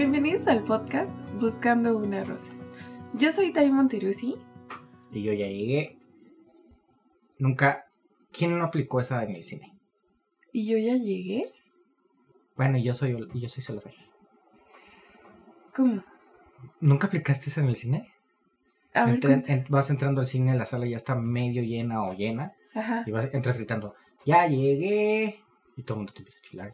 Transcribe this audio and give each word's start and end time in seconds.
Bienvenidos 0.00 0.48
al 0.48 0.64
podcast 0.64 1.12
Buscando 1.38 1.94
una 1.98 2.24
Rosa. 2.24 2.50
Yo 3.12 3.32
soy 3.32 3.52
Tai 3.52 3.70
Monterusi. 3.70 4.34
Y 5.12 5.22
yo 5.22 5.34
ya 5.34 5.46
llegué. 5.46 5.98
Nunca. 7.38 7.84
¿Quién 8.32 8.58
no 8.58 8.64
aplicó 8.64 9.00
esa 9.00 9.22
en 9.24 9.32
el 9.36 9.44
cine? 9.44 9.78
Y 10.54 10.66
yo 10.66 10.78
ya 10.78 10.96
llegué. 10.96 11.52
Bueno, 12.56 12.78
yo 12.78 12.94
soy 12.94 13.28
yo 13.34 13.48
soy 13.50 13.62
Solofey. 13.62 13.92
¿Cómo? 15.74 16.02
¿Nunca 16.80 17.08
aplicaste 17.08 17.50
esa 17.50 17.60
en 17.60 17.68
el 17.68 17.76
cine? 17.76 18.10
A 18.94 19.04
ver, 19.04 19.16
Entra- 19.16 19.28
cuenta. 19.28 19.52
en- 19.52 19.66
vas 19.68 19.90
entrando 19.90 20.22
al 20.22 20.26
cine, 20.26 20.56
la 20.56 20.64
sala 20.64 20.86
ya 20.86 20.96
está 20.96 21.14
medio 21.14 21.62
llena 21.62 22.02
o 22.04 22.14
llena. 22.14 22.54
Ajá. 22.74 23.04
Y 23.06 23.10
vas, 23.10 23.34
entras 23.34 23.58
gritando, 23.58 23.94
¡Ya 24.24 24.46
llegué! 24.46 25.44
Y 25.76 25.82
todo 25.82 25.96
el 25.96 25.98
mundo 25.98 26.14
te 26.14 26.20
empieza 26.20 26.38
a 26.38 26.42
chilar. 26.48 26.72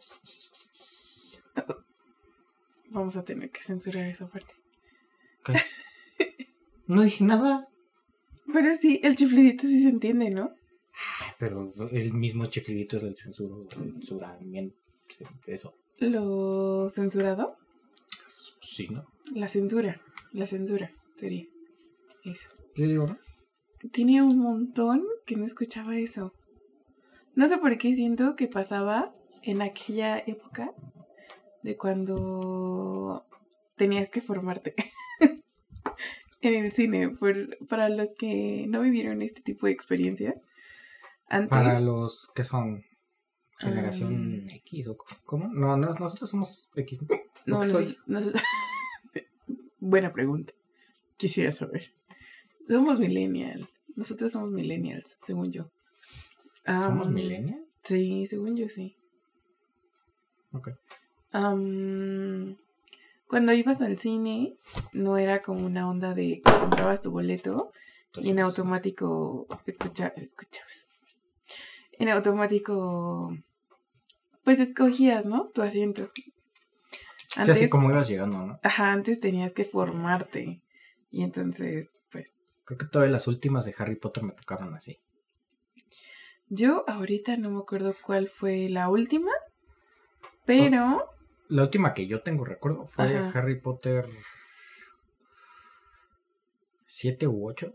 Vamos 2.89 3.15
a 3.17 3.23
tener 3.23 3.49
que 3.51 3.61
censurar 3.61 4.05
esa 4.07 4.27
parte. 4.27 4.53
¿Qué? 5.43 5.53
No 6.87 7.01
dije 7.01 7.25
nada. 7.25 7.67
Pero 8.53 8.73
sí, 8.77 9.01
el 9.03 9.17
chiflidito 9.17 9.67
sí 9.67 9.83
se 9.83 9.89
entiende, 9.89 10.29
¿no? 10.29 10.53
Pero 11.37 11.73
el 11.91 12.13
mismo 12.13 12.45
chiflidito 12.45 12.95
es 12.95 13.03
el 13.03 13.15
censuro, 13.17 13.67
censuramiento. 13.69 14.75
Eso. 15.45 15.73
Lo 15.99 16.89
censurado. 16.89 17.57
Sí, 18.61 18.87
¿no? 18.87 19.05
La 19.33 19.47
censura. 19.49 20.01
La 20.31 20.47
censura 20.47 20.91
sería. 21.15 21.45
Eso. 22.23 22.49
Yo 22.75 22.87
digo, 22.87 23.07
¿no? 23.07 23.17
Tenía 23.91 24.23
un 24.23 24.39
montón 24.39 25.03
que 25.25 25.35
no 25.35 25.45
escuchaba 25.45 25.97
eso. 25.97 26.33
No 27.35 27.47
sé 27.47 27.57
por 27.57 27.77
qué 27.77 27.93
siento 27.93 28.35
que 28.35 28.47
pasaba 28.47 29.13
en 29.43 29.61
aquella 29.61 30.17
época 30.19 30.73
de 31.67 31.75
cuando 31.75 33.25
tenías 33.75 34.09
que 34.09 34.21
formarte 34.21 34.73
en 36.41 36.65
el 36.65 36.71
cine. 36.71 37.09
Por- 37.09 37.57
para 37.67 37.89
los 37.89 38.15
que 38.15 38.65
no 38.69 38.79
vivieron 38.81 39.21
este 39.21 39.41
tipo 39.41 39.65
de 39.65 39.73
experiencias, 39.73 40.35
antes 41.27 41.49
Para 41.49 41.81
los 41.81 42.31
que 42.33 42.45
son 42.45 42.85
generación 43.59 44.13
Um, 44.13 44.49
X 44.49 44.87
o 44.87 44.97
cómo? 45.25 45.49
No, 45.49 45.75
no, 45.75 45.93
nosotros 45.95 46.29
somos 46.29 46.69
X. 46.75 46.99
no, 47.01 47.57
¿O 47.57 47.59
qué 47.61 47.67
nosotros- 47.67 47.89
soy? 47.89 47.97
nosotros- 48.07 48.43
buena 49.79 50.13
pregunta. 50.13 50.53
Quisiera 51.17 51.51
saber. 51.51 51.91
Somos 52.65 52.97
millennials. 52.99 53.67
Nosotros 53.95 54.31
somos 54.31 54.51
millennials, 54.51 55.17
según 55.21 55.51
yo. 55.51 55.69
¿Somos 56.65 57.09
millennials? 57.09 57.65
Sí, 57.83 58.25
según 58.27 58.55
yo 58.55 58.69
sí. 58.69 58.95
Ok. 60.53 60.69
Cuando 63.27 63.53
ibas 63.53 63.81
al 63.81 63.97
cine, 63.97 64.57
no 64.93 65.17
era 65.17 65.41
como 65.41 65.65
una 65.65 65.89
onda 65.89 66.13
de 66.13 66.41
que 66.43 66.51
comprabas 66.51 67.01
tu 67.01 67.11
boleto 67.11 67.71
y 68.15 68.29
en 68.29 68.39
automático 68.39 69.47
escucha, 69.65 70.13
escuchabas. 70.15 70.87
En 71.99 72.09
automático, 72.09 73.35
pues 74.43 74.59
escogías, 74.59 75.25
¿no? 75.25 75.49
Tu 75.49 75.61
asiento. 75.61 76.09
Sí, 77.43 77.51
así 77.51 77.69
como 77.69 77.89
ibas 77.89 78.07
llegando, 78.07 78.39
¿no? 78.45 78.59
Ajá, 78.63 78.91
antes 78.91 79.19
tenías 79.19 79.51
que 79.53 79.63
formarte. 79.65 80.61
Y 81.11 81.23
entonces, 81.23 81.97
pues, 82.11 82.37
Creo 82.65 82.77
que 82.77 82.85
todas 82.85 83.09
las 83.09 83.27
últimas 83.27 83.63
de 83.65 83.73
Harry 83.77 83.95
Potter 83.95 84.23
me 84.23 84.33
tocaron 84.33 84.73
así. 84.73 84.99
yo 86.49 86.83
ahorita 86.87 87.37
no 87.37 87.49
me 87.49 87.59
acuerdo 87.59 87.95
cuál 88.05 88.27
fue 88.29 88.67
la 88.69 88.89
última, 88.89 89.31
pero 90.45 91.09
La 91.49 91.63
última 91.63 91.93
que 91.93 92.07
yo 92.07 92.21
tengo 92.21 92.43
recuerdo 92.45 92.87
fue 92.87 93.17
Ajá. 93.17 93.39
Harry 93.39 93.59
Potter 93.61 94.07
7 96.85 97.27
u 97.27 97.47
8. 97.47 97.73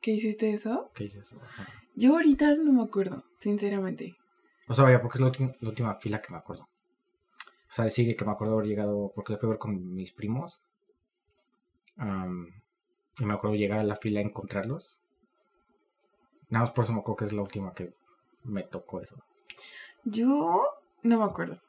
¿qué 0.00 0.12
hiciste 0.12 0.50
eso? 0.50 0.90
¿Qué 0.94 1.04
dices? 1.04 1.32
Ajá. 1.34 1.68
Yo 1.94 2.12
ahorita 2.14 2.54
no 2.56 2.72
me 2.72 2.82
acuerdo, 2.82 3.24
sinceramente. 3.36 4.16
O 4.66 4.74
sea, 4.74 4.84
vaya, 4.84 5.02
porque 5.02 5.18
es 5.18 5.20
la, 5.20 5.26
última- 5.26 5.52
la 5.60 5.68
última 5.68 5.94
fila 5.96 6.22
que 6.22 6.32
me 6.32 6.38
acuerdo. 6.38 6.62
O 6.62 7.72
sea, 7.72 7.90
sigue 7.90 8.16
que 8.16 8.24
me 8.24 8.32
acuerdo 8.32 8.54
haber 8.54 8.66
llegado, 8.66 9.12
porque 9.14 9.32
la 9.34 9.38
fui 9.38 9.46
a 9.48 9.50
ver 9.50 9.58
con 9.58 9.92
mis 9.94 10.12
primos. 10.12 10.62
Am, 11.96 12.46
y 13.18 13.24
me 13.26 13.34
acuerdo 13.34 13.56
llegar 13.56 13.78
a 13.80 13.84
la 13.84 13.96
fila 13.96 14.20
a 14.20 14.22
encontrarlos. 14.22 14.98
Nada 16.48 16.64
más 16.64 16.72
por 16.74 16.84
eso 16.84 16.92
me 16.94 17.00
acuerdo 17.00 17.16
que 17.16 17.24
es 17.26 17.32
la 17.32 17.42
última 17.42 17.74
que 17.74 17.92
me 18.42 18.62
tocó 18.62 19.00
eso. 19.02 19.16
Yo 20.04 20.64
no 21.02 21.18
me 21.18 21.24
acuerdo. 21.24 21.60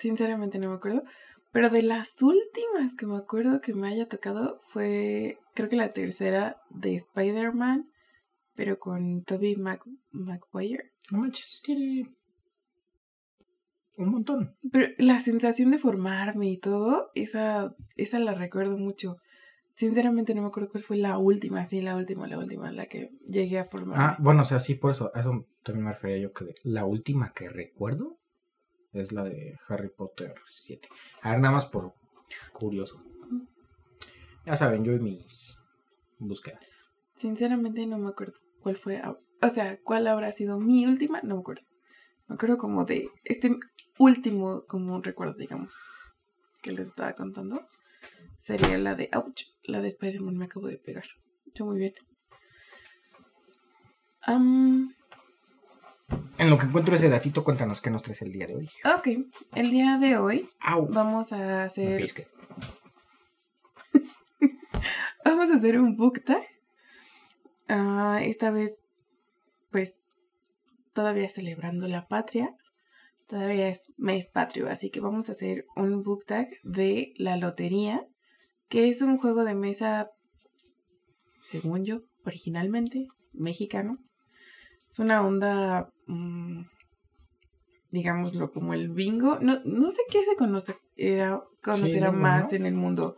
Sinceramente 0.00 0.58
no 0.58 0.70
me 0.70 0.76
acuerdo. 0.76 1.04
Pero 1.52 1.68
de 1.68 1.82
las 1.82 2.22
últimas 2.22 2.94
que 2.96 3.06
me 3.06 3.16
acuerdo 3.16 3.60
que 3.60 3.74
me 3.74 3.88
haya 3.88 4.08
tocado 4.08 4.60
fue, 4.64 5.38
creo 5.54 5.68
que 5.68 5.76
la 5.76 5.90
tercera 5.90 6.62
de 6.70 6.94
Spider-Man, 6.94 7.90
pero 8.54 8.78
con 8.78 9.24
Tobey 9.24 9.56
Mac 9.56 9.82
Maguire. 10.12 10.92
No 11.10 11.18
manches, 11.18 11.60
tiene 11.64 12.04
un 13.96 14.10
montón. 14.10 14.56
Pero 14.72 14.86
la 14.98 15.20
sensación 15.20 15.72
de 15.72 15.78
formarme 15.78 16.48
y 16.48 16.58
todo, 16.58 17.10
esa, 17.14 17.74
esa 17.96 18.20
la 18.20 18.34
recuerdo 18.34 18.78
mucho. 18.78 19.16
Sinceramente 19.74 20.34
no 20.34 20.42
me 20.42 20.48
acuerdo 20.48 20.70
cuál 20.70 20.84
fue 20.84 20.98
la 20.98 21.18
última, 21.18 21.64
sí, 21.66 21.80
la 21.80 21.96
última, 21.96 22.28
la 22.28 22.38
última, 22.38 22.70
la 22.70 22.86
que 22.86 23.10
llegué 23.28 23.58
a 23.58 23.64
formarme. 23.64 24.04
Ah, 24.04 24.16
bueno, 24.20 24.42
o 24.42 24.44
sea, 24.44 24.60
sí, 24.60 24.74
por 24.74 24.92
eso, 24.92 25.10
a 25.14 25.20
eso 25.20 25.46
también 25.64 25.86
me 25.86 25.92
refería 25.92 26.18
yo, 26.18 26.32
que 26.32 26.54
la 26.62 26.84
última 26.84 27.32
que 27.32 27.48
recuerdo 27.48 28.19
es 28.92 29.12
la 29.12 29.24
de 29.24 29.58
Harry 29.68 29.88
Potter 29.88 30.34
7. 30.46 30.88
A 31.22 31.30
ver, 31.30 31.40
nada 31.40 31.54
más 31.54 31.66
por 31.66 31.94
curioso. 32.52 33.02
Ya 34.46 34.56
saben, 34.56 34.84
yo 34.84 34.92
y 34.94 34.98
mis 35.00 35.56
búsquedas. 36.18 36.90
Sinceramente 37.16 37.86
no 37.86 37.98
me 37.98 38.08
acuerdo 38.08 38.38
cuál 38.60 38.76
fue. 38.76 38.98
a- 38.98 39.16
O 39.42 39.48
sea, 39.48 39.78
cuál 39.82 40.06
habrá 40.06 40.32
sido 40.32 40.58
mi 40.58 40.86
última, 40.86 41.20
no 41.22 41.34
me 41.36 41.40
acuerdo. 41.40 41.62
Me 42.28 42.34
acuerdo 42.34 42.58
como 42.58 42.84
de 42.84 43.08
este 43.24 43.56
último, 43.98 44.64
como 44.66 44.94
un 44.94 45.02
recuerdo, 45.02 45.34
digamos, 45.34 45.78
que 46.62 46.72
les 46.72 46.88
estaba 46.88 47.14
contando. 47.14 47.66
Sería 48.38 48.78
la 48.78 48.94
de 48.94 49.10
Ouch, 49.14 49.44
la 49.64 49.80
de 49.80 49.88
Spider-Man 49.88 50.36
me 50.36 50.44
acabo 50.46 50.66
de 50.68 50.78
pegar. 50.78 51.04
Yo 51.54 51.66
muy 51.66 51.78
bien. 51.78 51.94
En 56.38 56.48
lo 56.48 56.56
que 56.56 56.66
encuentro 56.66 56.96
ese 56.96 57.08
datito, 57.08 57.44
cuéntanos 57.44 57.80
qué 57.80 57.90
nos 57.90 58.02
traes 58.02 58.22
el 58.22 58.32
día 58.32 58.46
de 58.46 58.56
hoy. 58.56 58.70
ok, 58.84 59.08
el 59.54 59.70
día 59.70 59.98
de 59.98 60.16
hoy 60.16 60.48
¡Au! 60.60 60.88
vamos 60.88 61.32
a 61.32 61.64
hacer. 61.64 62.02
Vamos 65.24 65.50
a 65.50 65.56
hacer 65.56 65.78
un 65.78 65.96
book 65.96 66.24
tag. 66.24 66.42
Ah, 67.68 68.20
esta 68.22 68.50
vez, 68.50 68.82
pues, 69.70 69.94
todavía 70.92 71.28
celebrando 71.28 71.86
la 71.88 72.08
patria. 72.08 72.56
Todavía 73.28 73.68
es 73.68 73.92
mes 73.96 74.28
patrio, 74.28 74.68
así 74.68 74.90
que 74.90 75.00
vamos 75.00 75.28
a 75.28 75.32
hacer 75.32 75.66
un 75.76 76.02
book 76.02 76.24
tag 76.26 76.48
de 76.64 77.12
la 77.16 77.36
lotería, 77.36 78.04
que 78.68 78.88
es 78.88 79.02
un 79.02 79.18
juego 79.18 79.44
de 79.44 79.54
mesa, 79.54 80.10
según 81.42 81.84
yo, 81.84 82.00
originalmente, 82.24 83.06
mexicano. 83.32 83.92
Es 84.90 84.98
una 84.98 85.24
onda, 85.24 85.92
mm, 86.06 86.62
digámoslo, 87.90 88.50
como 88.50 88.74
el 88.74 88.88
bingo. 88.88 89.38
No, 89.40 89.60
no 89.64 89.90
sé 89.90 90.02
qué 90.10 90.24
se 90.24 90.36
conoce, 90.36 90.76
era, 90.96 91.42
conocerá 91.62 92.10
más 92.10 92.50
¿no? 92.50 92.56
en 92.56 92.66
el 92.66 92.74
mundo. 92.74 93.16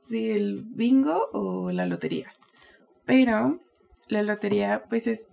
Si 0.00 0.30
el 0.30 0.62
bingo 0.64 1.28
o 1.32 1.70
la 1.72 1.86
lotería. 1.86 2.32
Pero 3.04 3.60
la 4.08 4.22
lotería, 4.22 4.84
pues 4.88 5.06
es, 5.06 5.28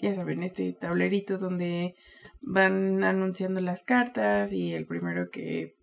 ya 0.00 0.14
saben, 0.14 0.42
este 0.42 0.72
tablerito 0.72 1.36
donde 1.36 1.94
van 2.40 3.04
anunciando 3.04 3.60
las 3.60 3.84
cartas 3.84 4.52
y 4.52 4.72
el 4.74 4.86
primero 4.86 5.30
que, 5.30 5.76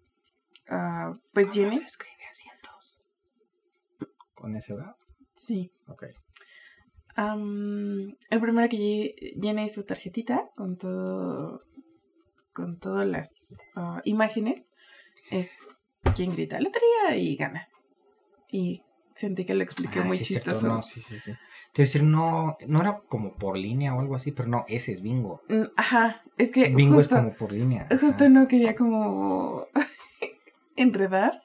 ah, 0.69 1.13
pues 1.33 1.47
¿Cómo 1.47 1.55
llene. 1.55 1.77
se 1.77 1.83
escribe 1.83 2.25
asientos? 2.29 2.97
¿Con 4.33 4.55
ese 4.55 4.73
va? 4.73 4.97
Sí. 5.35 5.71
Ok. 5.87 6.05
Am, 7.15 8.15
el 8.29 8.41
primero 8.41 8.67
que 8.69 8.77
lle- 8.77 9.41
llene 9.41 9.69
su 9.69 9.83
tarjetita 9.85 10.49
con 10.55 10.75
todo, 10.77 11.61
con 12.53 12.77
todas 12.79 13.07
las 13.07 13.47
ah, 13.75 14.01
imágenes 14.03 14.65
es 15.31 15.49
quien 16.15 16.31
grita 16.31 16.59
lotería 16.59 17.15
y 17.15 17.35
gana. 17.37 17.67
Y 18.51 18.81
sentí 19.15 19.45
que 19.45 19.53
lo 19.53 19.63
expliqué 19.63 19.99
Ah, 20.01 20.03
muy 20.03 20.17
sí, 20.17 20.23
es 20.23 20.27
cierto, 20.27 20.51
chistoso. 20.51 20.73
No, 20.75 20.81
sí, 20.81 20.99
sí, 20.99 21.17
sí. 21.19 21.31
Te 21.73 21.81
iba 21.81 21.83
a 21.83 21.87
decir, 21.87 22.03
no, 22.03 22.57
no 22.67 22.81
era 22.81 22.99
como 23.07 23.31
por 23.33 23.57
línea 23.57 23.95
o 23.95 23.99
algo 24.01 24.15
así, 24.15 24.31
pero 24.31 24.47
no, 24.49 24.65
ese 24.67 24.91
es 24.91 25.01
bingo. 25.01 25.41
Mm, 25.47 25.63
Ajá, 25.77 26.21
es 26.37 26.51
que 26.51 26.67
Bingo 26.69 26.95
justo, 26.97 27.15
es 27.15 27.21
como 27.21 27.35
por 27.35 27.51
línea. 27.53 27.87
justo 27.89 28.27
no 28.29 28.47
quería 28.47 28.75
como 28.75 29.67
enredar, 30.75 31.41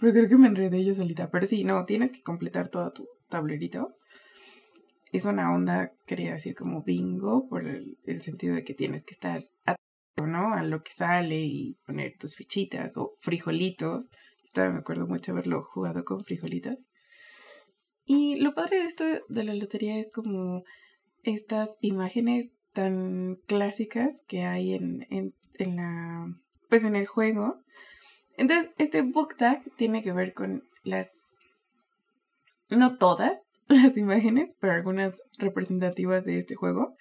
pero 0.00 0.12
creo 0.12 0.28
que 0.28 0.36
me 0.36 0.48
enredé 0.48 0.84
yo 0.84 0.94
solita. 0.94 1.30
Pero 1.30 1.46
sí, 1.46 1.64
no, 1.64 1.84
tienes 1.86 2.12
que 2.12 2.22
completar 2.22 2.68
todo 2.68 2.92
tu 2.92 3.08
tablerito. 3.28 3.94
Es 5.12 5.24
una 5.24 5.54
onda, 5.54 5.92
quería 6.06 6.32
decir, 6.32 6.54
como 6.54 6.82
bingo, 6.82 7.48
por 7.48 7.66
el, 7.66 7.96
sentido 8.20 8.54
de 8.54 8.64
que 8.64 8.74
tienes 8.74 9.04
que 9.04 9.14
estar 9.14 9.42
atento, 9.64 10.26
¿no? 10.26 10.52
A 10.52 10.62
lo 10.62 10.82
que 10.82 10.92
sale 10.92 11.40
y 11.40 11.78
poner 11.86 12.16
tus 12.18 12.36
fichitas 12.36 12.96
o 12.96 13.14
frijolitos. 13.20 14.10
todavía 14.52 14.74
me 14.74 14.80
acuerdo 14.80 15.06
mucho 15.06 15.32
haberlo 15.32 15.62
jugado 15.62 16.04
con 16.04 16.24
frijolitas. 16.24 16.78
Y 18.04 18.36
lo 18.36 18.54
padre 18.54 18.78
de 18.78 18.84
esto 18.84 19.04
de 19.28 19.44
la 19.44 19.54
lotería 19.54 19.98
es 19.98 20.10
como 20.10 20.64
estas 21.22 21.76
imágenes 21.80 22.50
tan 22.72 23.36
clásicas 23.46 24.22
que 24.26 24.44
hay 24.44 24.74
en, 24.74 25.06
en, 25.10 25.32
en 25.54 25.76
la 25.76 26.34
pues 26.68 26.84
en 26.84 26.96
el 26.96 27.06
juego. 27.06 27.62
Entonces, 28.36 28.70
este 28.78 29.02
book 29.02 29.36
tag 29.36 29.62
tiene 29.76 30.02
que 30.02 30.12
ver 30.12 30.32
con 30.32 30.64
las 30.84 31.10
no 32.68 32.96
todas 32.98 33.47
las 33.82 33.96
imágenes, 33.96 34.56
pero 34.60 34.72
algunas 34.72 35.20
representativas 35.38 36.24
de 36.24 36.38
este 36.38 36.54
juego. 36.54 36.96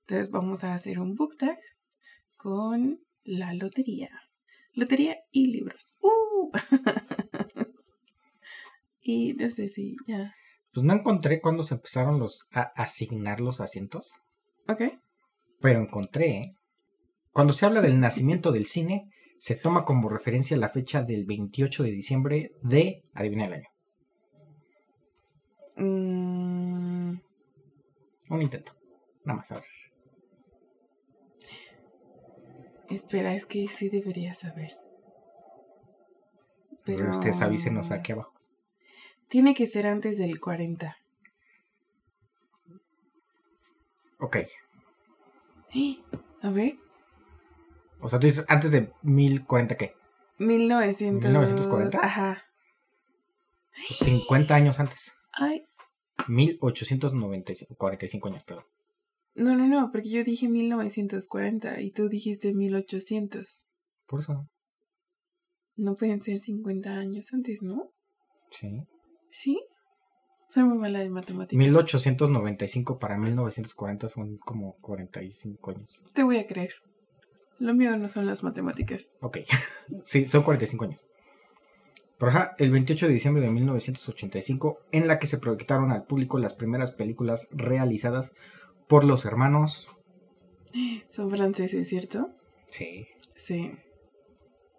Entonces, 0.00 0.30
vamos 0.30 0.64
a 0.64 0.74
hacer 0.74 0.98
un 0.98 1.14
book 1.14 1.36
tag 1.36 1.58
con 2.36 3.00
la 3.24 3.54
lotería. 3.54 4.10
Lotería 4.72 5.16
y 5.30 5.48
libros. 5.48 5.94
¡Uh! 6.00 6.50
y 9.00 9.34
no 9.34 9.50
sé 9.50 9.68
si 9.68 9.96
ya. 10.06 10.34
Pues 10.72 10.86
no 10.86 10.94
encontré 10.94 11.40
cuándo 11.40 11.62
se 11.62 11.74
empezaron 11.74 12.18
los 12.18 12.48
a 12.52 12.62
asignar 12.76 13.40
los 13.40 13.60
asientos. 13.60 14.12
Ok. 14.68 14.82
Pero 15.60 15.80
encontré. 15.80 16.56
Cuando 17.30 17.52
se 17.52 17.66
habla 17.66 17.80
del 17.80 18.00
nacimiento 18.00 18.52
del 18.52 18.66
cine, 18.66 19.10
se 19.38 19.56
toma 19.56 19.84
como 19.84 20.08
referencia 20.08 20.56
la 20.56 20.68
fecha 20.68 21.02
del 21.02 21.26
28 21.26 21.82
de 21.82 21.90
diciembre 21.90 22.52
de. 22.62 23.02
Adivina 23.12 23.46
el 23.46 23.52
año. 23.54 23.68
Mm, 25.76 26.11
Un 28.32 28.40
intento. 28.40 28.72
Nada 29.24 29.36
más, 29.36 29.52
a 29.52 29.56
ver. 29.56 29.64
espera, 32.88 33.34
es 33.34 33.44
que 33.44 33.68
sí 33.68 33.90
debería 33.90 34.32
saber. 34.32 34.78
Pero 36.84 37.10
ustedes 37.10 37.42
avísenos 37.42 37.90
aquí 37.90 38.12
abajo. 38.12 38.32
Tiene 39.28 39.54
que 39.54 39.66
ser 39.66 39.86
antes 39.86 40.16
del 40.16 40.40
40. 40.40 40.96
Ok. 44.18 44.36
¡Eh! 45.74 45.98
A 46.42 46.50
ver. 46.50 46.76
O 48.00 48.08
sea, 48.08 48.18
tú 48.18 48.26
dices 48.26 48.44
antes 48.48 48.70
de 48.70 48.92
1040, 49.02 49.76
¿qué? 49.76 49.94
1900. 50.38 51.30
1940. 51.30 52.00
Ajá. 52.02 52.44
Pues 53.88 53.98
50 54.00 54.54
años 54.54 54.80
antes. 54.80 55.14
Ay. 55.32 55.66
1895. 56.28 57.74
45 57.76 58.28
años, 58.28 58.44
perdón. 58.44 58.64
No, 59.34 59.56
no, 59.56 59.66
no, 59.66 59.90
porque 59.90 60.10
yo 60.10 60.24
dije 60.24 60.48
1940 60.48 61.80
y 61.80 61.90
tú 61.90 62.08
dijiste 62.08 62.52
1800. 62.52 63.68
Por 64.06 64.20
eso. 64.20 64.46
No 65.76 65.96
pueden 65.96 66.20
ser 66.20 66.38
50 66.38 66.90
años 66.90 67.32
antes, 67.32 67.62
¿no? 67.62 67.92
Sí. 68.50 68.86
¿Sí? 69.30 69.60
Soy 70.50 70.64
muy 70.64 70.76
mala 70.76 70.98
de 70.98 71.08
matemáticas. 71.08 71.58
1895 71.58 72.98
para 72.98 73.16
1940 73.16 74.10
son 74.10 74.36
como 74.36 74.76
45 74.82 75.70
años. 75.70 76.02
Te 76.12 76.24
voy 76.24 76.36
a 76.38 76.46
creer. 76.46 76.74
Lo 77.58 77.74
mío 77.74 77.96
no 77.96 78.08
son 78.08 78.26
las 78.26 78.42
matemáticas. 78.42 79.16
Ok. 79.22 79.38
sí, 80.04 80.28
son 80.28 80.42
45 80.42 80.84
años. 80.84 81.00
Ajá, 82.28 82.54
el 82.58 82.70
28 82.70 83.06
de 83.06 83.12
diciembre 83.12 83.42
de 83.42 83.50
1985, 83.50 84.80
en 84.92 85.08
la 85.08 85.18
que 85.18 85.26
se 85.26 85.38
proyectaron 85.38 85.90
al 85.90 86.04
público 86.04 86.38
las 86.38 86.54
primeras 86.54 86.92
películas 86.92 87.48
realizadas 87.50 88.32
por 88.88 89.04
los 89.04 89.24
hermanos. 89.24 89.88
Son 91.10 91.30
franceses, 91.30 91.88
¿cierto? 91.88 92.30
Sí. 92.68 93.08
Sí. 93.36 93.72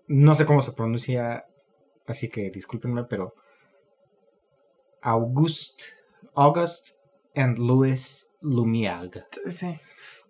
No 0.08 0.36
sé 0.36 0.46
cómo 0.46 0.62
se 0.62 0.72
pronuncia, 0.72 1.46
así 2.08 2.30
que 2.30 2.50
discúlpenme, 2.50 3.04
pero. 3.04 3.36
Auguste. 5.02 5.84
August 6.36 6.96
and 7.36 7.58
Louis 7.60 8.32
Lumière. 8.42 9.26
Sí. 9.52 9.68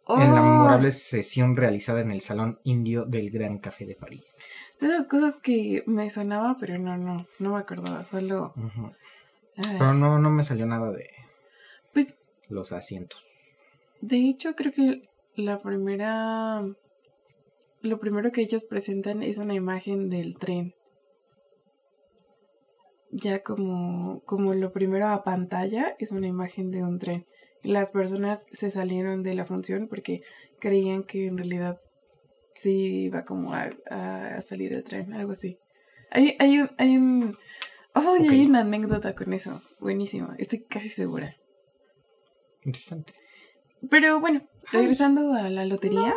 En 0.08 0.36
la 0.36 0.42
Oh, 0.42 0.46
memorable 0.46 0.92
sesión 0.92 1.56
realizada 1.56 2.02
en 2.02 2.12
el 2.12 2.20
Salón 2.20 2.60
Indio 2.64 3.06
del 3.06 3.30
Gran 3.30 3.60
Café 3.60 3.86
de 3.86 3.96
París. 3.96 4.38
De 4.80 4.88
esas 4.88 5.08
cosas 5.08 5.40
que 5.40 5.84
me 5.88 6.10
sonaba, 6.10 6.58
pero 6.60 6.78
no, 6.78 6.98
no, 6.98 7.26
no 7.40 7.54
me 7.54 7.60
acordaba. 7.60 8.04
Solo. 8.06 8.54
Pero 9.56 9.94
no, 9.94 10.20
no 10.20 10.30
me 10.30 10.44
salió 10.44 10.66
nada 10.66 10.92
de 10.92 11.10
Pues 11.94 12.20
los 12.50 12.72
asientos. 12.72 13.58
De 14.02 14.18
hecho, 14.18 14.56
creo 14.56 14.72
que 14.72 15.10
la 15.36 15.60
primera. 15.60 16.64
Lo 17.82 18.00
primero 18.00 18.32
que 18.32 18.42
ellos 18.42 18.64
presentan 18.64 19.24
es 19.24 19.38
una 19.38 19.54
imagen 19.54 20.10
del 20.10 20.38
tren. 20.38 20.74
Ya 23.12 23.44
como, 23.44 24.22
como 24.26 24.54
lo 24.54 24.72
primero 24.72 25.08
a 25.10 25.24
pantalla 25.24 25.96
es 26.00 26.12
una 26.12 26.28
imagen 26.28 26.72
de 26.72 26.82
un 26.82 26.98
tren. 26.98 27.26
Las 27.62 27.92
personas 27.92 28.46
se 28.52 28.72
salieron 28.72 29.22
de 29.22 29.36
la 29.36 29.46
función 29.46 29.88
porque 29.88 30.22
creían 30.60 31.04
que 31.04 31.28
en 31.28 31.38
realidad 31.38 31.80
sí 32.56 33.04
iba 33.06 33.26
como 33.26 33.54
a, 33.54 33.70
a 33.90 34.42
salir 34.42 34.74
el 34.74 34.84
tren, 34.84 35.14
algo 35.14 35.32
así. 35.34 35.58
Hay, 36.12 36.36
hay 36.40 36.60
un. 36.60 36.72
Hay 36.78 36.98
un 36.98 37.38
oh, 37.96 38.18
y 38.18 38.26
Ok. 38.28 38.32
hay 38.32 38.46
una 38.46 38.62
anécdota 38.62 39.16
con 39.16 39.34
eso. 39.34 39.62
Buenísima. 39.80 40.36
Estoy 40.38 40.64
casi 40.64 40.90
segura. 40.90 41.36
Interesante. 42.64 43.14
Pero 43.90 44.20
bueno, 44.20 44.48
regresando 44.72 45.34
a 45.34 45.50
la 45.50 45.66
lotería 45.66 46.14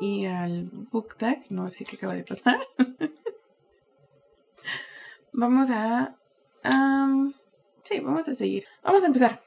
y 0.00 0.26
al 0.26 0.70
book 0.92 1.16
tag, 1.16 1.44
no 1.50 1.68
sé 1.68 1.84
qué 1.84 1.96
acaba 1.96 2.14
de 2.14 2.24
pasar. 2.24 2.60
vamos 5.32 5.70
a. 5.70 6.16
am, 6.62 7.34
sí, 7.82 8.00
vamos 8.00 8.28
a 8.28 8.34
seguir. 8.34 8.64
Vamos 8.82 9.02
a 9.02 9.06
empezar 9.06 9.42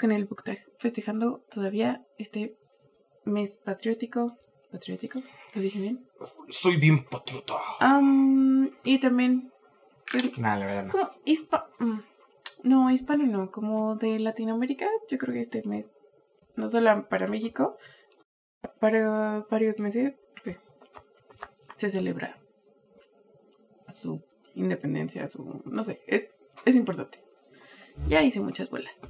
con 0.00 0.12
el 0.12 0.24
book 0.24 0.42
tag, 0.44 0.58
festejando 0.78 1.44
todavía 1.50 2.04
este 2.18 2.56
mes 3.24 3.58
patriótico. 3.58 4.38
¿Patriótico? 4.72 5.20
¿Lo 5.54 5.60
dije 5.60 5.78
bien? 5.78 6.08
Soy 6.48 6.78
bien 6.78 7.04
patriota. 7.04 7.54
Am, 7.78 8.70
y 8.82 8.98
también. 8.98 9.52
Nah, 10.38 10.56
la 10.56 10.66
verdad 10.66 10.84
no. 10.86 10.90
como 10.92 11.10
hispa 11.24 11.68
mm, 11.78 12.00
no, 12.62 12.90
hispano 12.90 13.26
no, 13.26 13.50
como 13.50 13.96
de 13.96 14.18
Latinoamérica, 14.18 14.86
yo 15.08 15.18
creo 15.18 15.34
que 15.34 15.40
este 15.40 15.62
mes, 15.64 15.92
no 16.56 16.68
solo 16.68 17.08
para 17.08 17.26
México, 17.26 17.76
para 18.80 19.46
varios 19.50 19.78
meses, 19.78 20.22
pues 20.44 20.62
se 21.76 21.90
celebra 21.90 22.38
su 23.92 24.22
independencia, 24.54 25.28
su, 25.28 25.62
no 25.64 25.84
sé, 25.84 26.02
es, 26.06 26.34
es 26.64 26.76
importante. 26.76 27.22
Ya 28.08 28.22
hice 28.22 28.40
muchas 28.40 28.70
bolas. 28.70 29.00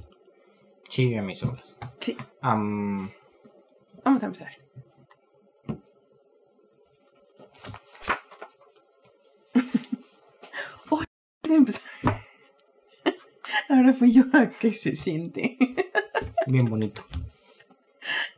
Sí, 0.89 1.15
a 1.15 1.21
mis 1.21 1.41
obras. 1.43 1.77
Sí, 1.99 2.17
Am, 2.41 3.11
vamos 4.03 4.23
a 4.23 4.25
empezar. 4.25 4.51
De 11.53 11.57
empezar. 11.59 11.81
Ahora 13.69 13.93
fui 13.93 14.13
yo 14.13 14.23
a 14.33 14.49
que 14.49 14.73
se 14.73 14.95
siente. 14.95 15.57
bien 16.47 16.65
bonito. 16.65 17.03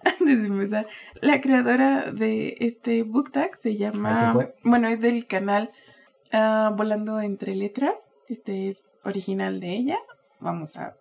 Antes 0.04 0.42
de 0.42 0.48
empezar, 0.48 0.88
la 1.22 1.42
creadora 1.42 2.12
de 2.12 2.58
este 2.60 3.04
book 3.04 3.32
tag 3.32 3.56
se 3.60 3.70
¿A 3.70 3.72
qué 3.72 3.78
llama. 3.78 4.34
fue? 4.34 4.56
Bueno, 4.64 4.88
es 4.90 5.00
del 5.02 5.26
canal 5.28 5.72
ah, 6.32 6.72
Volando 6.76 7.20
entre 7.22 7.56
Letras. 7.56 8.00
Este 8.30 8.70
es 8.70 8.86
original 9.04 9.60
de 9.60 9.72
ella. 9.74 9.98
Vamos 10.40 10.78
a, 10.78 10.96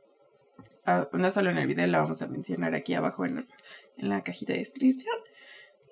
a- 0.86 1.08
No 1.12 1.30
solo 1.30 1.50
en 1.50 1.58
el 1.58 1.66
video, 1.66 1.86
la 1.86 1.98
vamos 1.98 2.22
a 2.22 2.26
mencionar 2.28 2.74
aquí 2.74 2.94
abajo 2.94 3.24
en, 3.26 3.36
los- 3.36 3.50
en 3.98 4.08
la 4.08 4.22
cajita 4.22 4.52
de 4.54 4.60
descripción. 4.60 5.16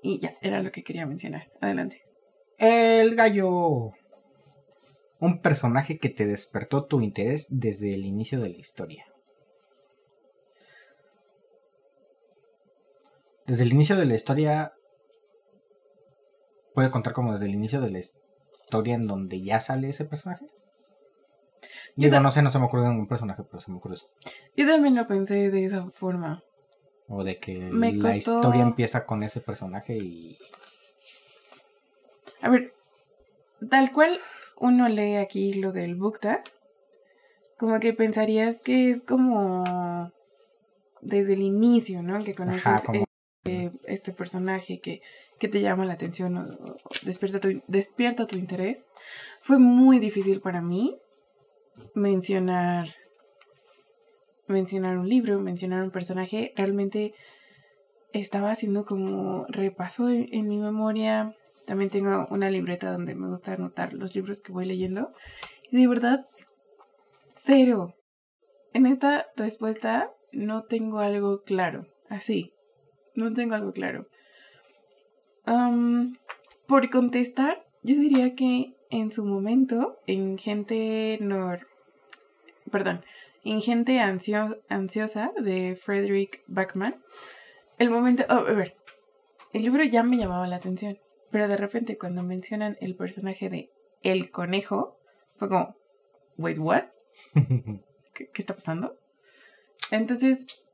Y 0.03 0.19
ya, 0.19 0.35
era 0.41 0.63
lo 0.63 0.73
que 0.73 0.83
quería 0.83 1.07
mencionar. 1.07 1.51
Adelante. 1.61 2.03
El 2.59 3.15
gallo. 3.17 3.93
Un 5.23 5.41
personaje 5.41 5.99
que 6.01 6.09
te 6.09 6.27
despertó 6.27 6.85
tu 6.87 7.01
interés 7.01 7.47
desde 7.49 7.95
el 7.95 8.05
inicio 8.07 8.41
de 8.41 8.49
la 8.49 8.57
historia. 8.57 9.07
Desde 13.47 13.63
el 13.63 13.73
inicio 13.73 13.95
de 13.95 14.05
la 14.05 14.15
historia. 14.17 14.73
¿Puede 16.75 16.91
contar 16.91 17.13
como 17.13 17.33
desde 17.33 17.47
el 17.47 17.53
inicio 17.55 17.81
de 17.81 17.91
la 17.91 18.01
historia 18.01 18.97
en 18.97 19.07
donde 19.07 19.41
ya 19.41 19.61
sale 19.61 19.91
ese 19.91 20.05
personaje? 20.05 20.47
Yo 21.95 22.09
Digo, 22.09 22.19
no 22.21 22.33
sé, 22.33 22.43
no 22.43 22.51
se 22.51 22.59
me 22.59 22.65
ocurre 22.65 22.89
ningún 22.89 23.07
personaje, 23.07 23.45
pero 23.45 23.61
se 23.61 23.71
me 23.71 23.77
ocurre 23.77 23.95
eso. 23.95 24.09
Yo 24.57 24.67
también 24.67 24.97
lo 24.97 25.07
pensé 25.07 25.51
de 25.51 25.65
esa 25.67 25.87
forma. 25.91 26.43
O 27.07 27.23
de 27.23 27.39
que 27.39 27.59
Me 27.59 27.93
la 27.95 28.15
costó- 28.15 28.39
historia 28.39 28.63
empieza 28.63 29.07
con 29.07 29.23
ese 29.23 29.41
personaje 29.41 29.97
y. 29.99 30.37
A 32.41 32.49
ver, 32.49 32.73
tal 33.71 33.93
cual 33.93 34.19
uno 34.63 34.89
lee 34.89 35.17
aquí 35.17 35.55
lo 35.55 35.73
del 35.73 35.97
book 35.97 36.21
tag, 36.21 36.45
como 37.59 37.81
que 37.81 37.93
pensarías 37.93 38.61
que 38.61 38.91
es 38.91 39.03
como 39.03 40.13
desde 41.01 41.35
el 41.35 41.43
inicio, 41.43 42.03
¿no? 42.03 42.23
Que 42.23 42.35
conoces 42.35 42.67
Ajá, 42.67 42.83
como 42.85 43.05
eh, 43.45 43.73
este 43.85 44.13
personaje 44.13 44.81
que, 44.81 45.03
que 45.41 45.49
te 45.49 45.61
llama 45.61 45.85
la 45.85 45.95
atención 45.95 46.37
o, 46.37 46.43
o 46.43 46.77
despierta, 47.03 47.41
tu, 47.41 47.61
despierta 47.67 48.27
tu 48.27 48.39
interés, 48.39 48.85
fue 49.41 49.59
muy 49.59 49.99
difícil 49.99 50.41
para 50.41 50.63
mí 50.63 50.97
mencionar 51.95 52.89
mencionar 54.47 54.97
un 54.99 55.09
libro, 55.09 55.41
mencionar 55.41 55.83
un 55.83 55.91
personaje. 55.91 56.53
Realmente 56.57 57.15
estaba 58.13 58.53
haciendo 58.53 58.85
como 58.85 59.47
repaso 59.49 60.09
en, 60.09 60.29
en 60.33 60.47
mi 60.47 60.59
memoria. 60.59 61.35
También 61.67 61.91
tengo 61.91 62.27
una 62.31 62.51
libreta 62.51 62.91
donde 62.93 63.15
me 63.15 63.29
gusta 63.29 63.53
anotar 63.55 63.93
los 63.93 64.15
libros 64.15 64.41
que 64.41 64.53
voy 64.53 64.67
leyendo. 64.67 65.13
Y 65.71 65.81
de 65.81 65.87
verdad, 65.87 66.27
cero. 67.37 67.95
En 68.73 68.87
esta 68.87 69.27
respuesta 69.37 70.11
no 70.33 70.65
tengo 70.65 70.99
algo 71.01 71.43
claro. 71.43 71.87
Así, 72.09 72.53
no 73.15 73.33
tengo 73.33 73.55
algo 73.55 73.73
claro. 73.73 74.07
Por 76.67 76.91
contestar, 76.91 77.65
yo 77.83 77.97
diría 77.97 78.35
que 78.35 78.75
en 78.91 79.11
su 79.11 79.25
momento, 79.25 79.99
en 80.07 80.39
gente 80.39 81.19
nor... 81.21 81.67
Perdón, 82.71 83.05
en 83.45 83.61
gente 83.61 83.99
ansio 83.99 84.61
ansiosa 84.69 85.33
de 85.37 85.77
Frederick 85.77 86.43
Backman, 86.47 87.03
el 87.79 87.91
momento... 87.91 88.25
Oh, 88.29 88.35
a 88.35 88.53
ver, 88.53 88.77
el 89.53 89.63
libro 89.63 89.83
ya 89.85 90.03
me 90.03 90.17
llamaba 90.17 90.47
la 90.47 90.57
atención, 90.57 90.99
pero 91.33 91.49
de 91.49 91.57
repente 91.57 91.99
cuando 91.99 92.23
mencionan 92.23 92.77
el 92.81 92.95
personaje 92.95 93.49
de 93.51 93.71
El 94.03 94.31
Conejo, 94.31 94.99
fue 95.37 95.49
como, 95.49 95.75
wait, 96.37 96.59
what? 96.59 96.85
¿Qué, 97.35 98.29
qué 98.33 98.43
está 98.43 98.55
pasando? 98.55 98.97
Entonces, 99.91 100.69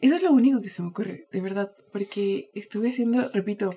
eso 0.00 0.16
es 0.16 0.22
lo 0.22 0.32
único 0.32 0.60
que 0.60 0.68
se 0.68 0.82
me 0.82 0.88
ocurre, 0.88 1.26
de 1.32 1.40
verdad, 1.40 1.72
porque 1.92 2.50
estuve 2.54 2.90
haciendo, 2.90 3.30
repito, 3.32 3.76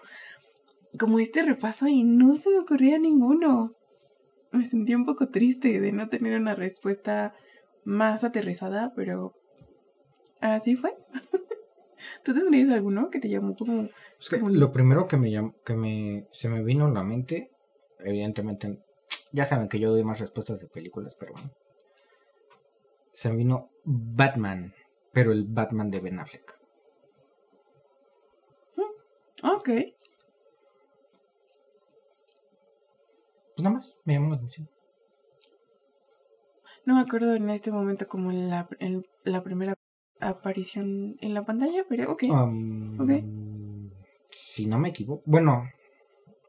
como 1.00 1.20
este 1.20 1.44
repaso 1.44 1.88
y 1.88 2.04
no 2.04 2.36
se 2.36 2.50
me 2.50 2.60
ocurría 2.60 2.98
ninguno. 2.98 3.76
Me 4.52 4.66
sentí 4.66 4.96
un 4.96 5.06
poco 5.06 5.30
triste 5.30 5.80
de 5.80 5.92
no 5.92 6.10
tener 6.10 6.40
una 6.40 6.56
respuesta 6.56 7.34
más 7.86 8.24
aterrizada, 8.24 8.94
pero 8.96 9.34
así 10.42 10.76
fue. 10.76 10.96
¿Tú 12.24 12.34
tendrías 12.34 12.70
alguno 12.70 13.10
que 13.10 13.20
te 13.20 13.30
llamó 13.30 13.56
como... 13.56 13.90
Es 14.20 14.30
que 14.30 14.40
como- 14.40 14.52
lo 14.52 14.72
primero 14.72 15.08
que 15.08 15.18
me 15.18 15.30
llam- 15.30 15.54
que 15.64 15.76
me 15.76 16.28
se 16.32 16.50
me 16.50 16.64
vino 16.64 16.86
a 16.86 16.92
la 16.92 17.04
mente, 17.04 17.52
evidentemente, 18.00 18.80
ya 19.32 19.46
saben 19.46 19.70
que 19.70 19.80
yo 19.80 19.92
doy 19.92 20.04
más 20.04 20.20
respuestas 20.20 20.60
de 20.60 20.68
películas, 20.68 21.16
pero 21.16 21.34
bueno. 21.34 21.52
Se 23.14 23.30
me 23.30 23.38
vino 23.38 23.70
Batman, 23.84 24.74
pero 25.12 25.32
el 25.32 25.46
Batman 25.46 25.90
de 25.90 26.00
Ben 26.00 26.20
Affleck. 26.20 26.54
Ok. 29.44 29.70
Pues 33.56 33.64
nada 33.64 33.76
más, 33.76 33.98
me 34.06 34.14
llamó 34.14 34.30
la 34.30 34.36
atención. 34.36 34.70
No 36.86 36.96
me 36.96 37.02
acuerdo 37.02 37.34
en 37.36 37.50
este 37.50 37.72
momento 37.72 38.08
como 38.08 38.32
en 38.32 38.50
la, 38.50 38.68
en 38.80 39.06
la 39.24 39.44
primera 39.44 39.77
aparición 40.20 41.18
en 41.22 41.34
la 41.34 41.46
pantalla, 41.46 41.86
pero 41.88 42.12
ok. 42.12 42.24
Um, 42.30 43.00
Ok. 43.00 43.12
Si 44.32 44.66
no 44.66 44.78
me 44.78 44.90
equivoco. 44.90 45.24
Bueno, 45.26 45.70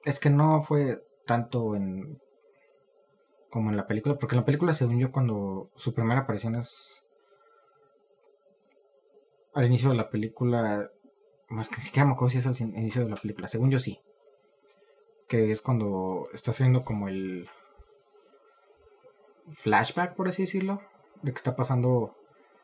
es 0.04 0.18
que 0.20 0.30
no 0.30 0.62
fue 0.62 1.02
tanto 1.26 1.74
en. 1.74 2.20
como 3.50 3.70
en 3.70 3.76
la 3.76 3.86
película. 3.86 4.16
Porque 4.18 4.34
en 4.34 4.40
la 4.40 4.46
película, 4.46 4.72
según 4.72 4.98
yo, 4.98 5.10
cuando 5.10 5.70
su 5.76 5.94
primera 5.94 6.20
aparición 6.20 6.54
es. 6.54 7.06
al 9.54 9.66
inicio 9.66 9.90
de 9.90 9.96
la 9.96 10.10
película. 10.10 10.90
Más 11.48 11.68
que 11.68 11.76
ni 11.76 11.82
siquiera 11.82 12.06
me 12.06 12.12
acuerdo 12.12 12.32
si 12.32 12.38
es 12.38 12.46
al 12.46 12.68
inicio 12.76 13.04
de 13.04 13.10
la 13.10 13.16
película. 13.16 13.48
Según 13.48 13.70
yo, 13.70 13.78
sí. 13.78 14.00
Que 15.28 15.52
es 15.52 15.62
cuando 15.62 16.24
está 16.34 16.50
haciendo 16.50 16.84
como 16.84 17.08
el. 17.08 17.48
flashback, 19.50 20.14
por 20.14 20.28
así 20.28 20.42
decirlo. 20.42 20.82
De 21.22 21.32
que 21.32 21.38
está 21.38 21.56
pasando 21.56 22.16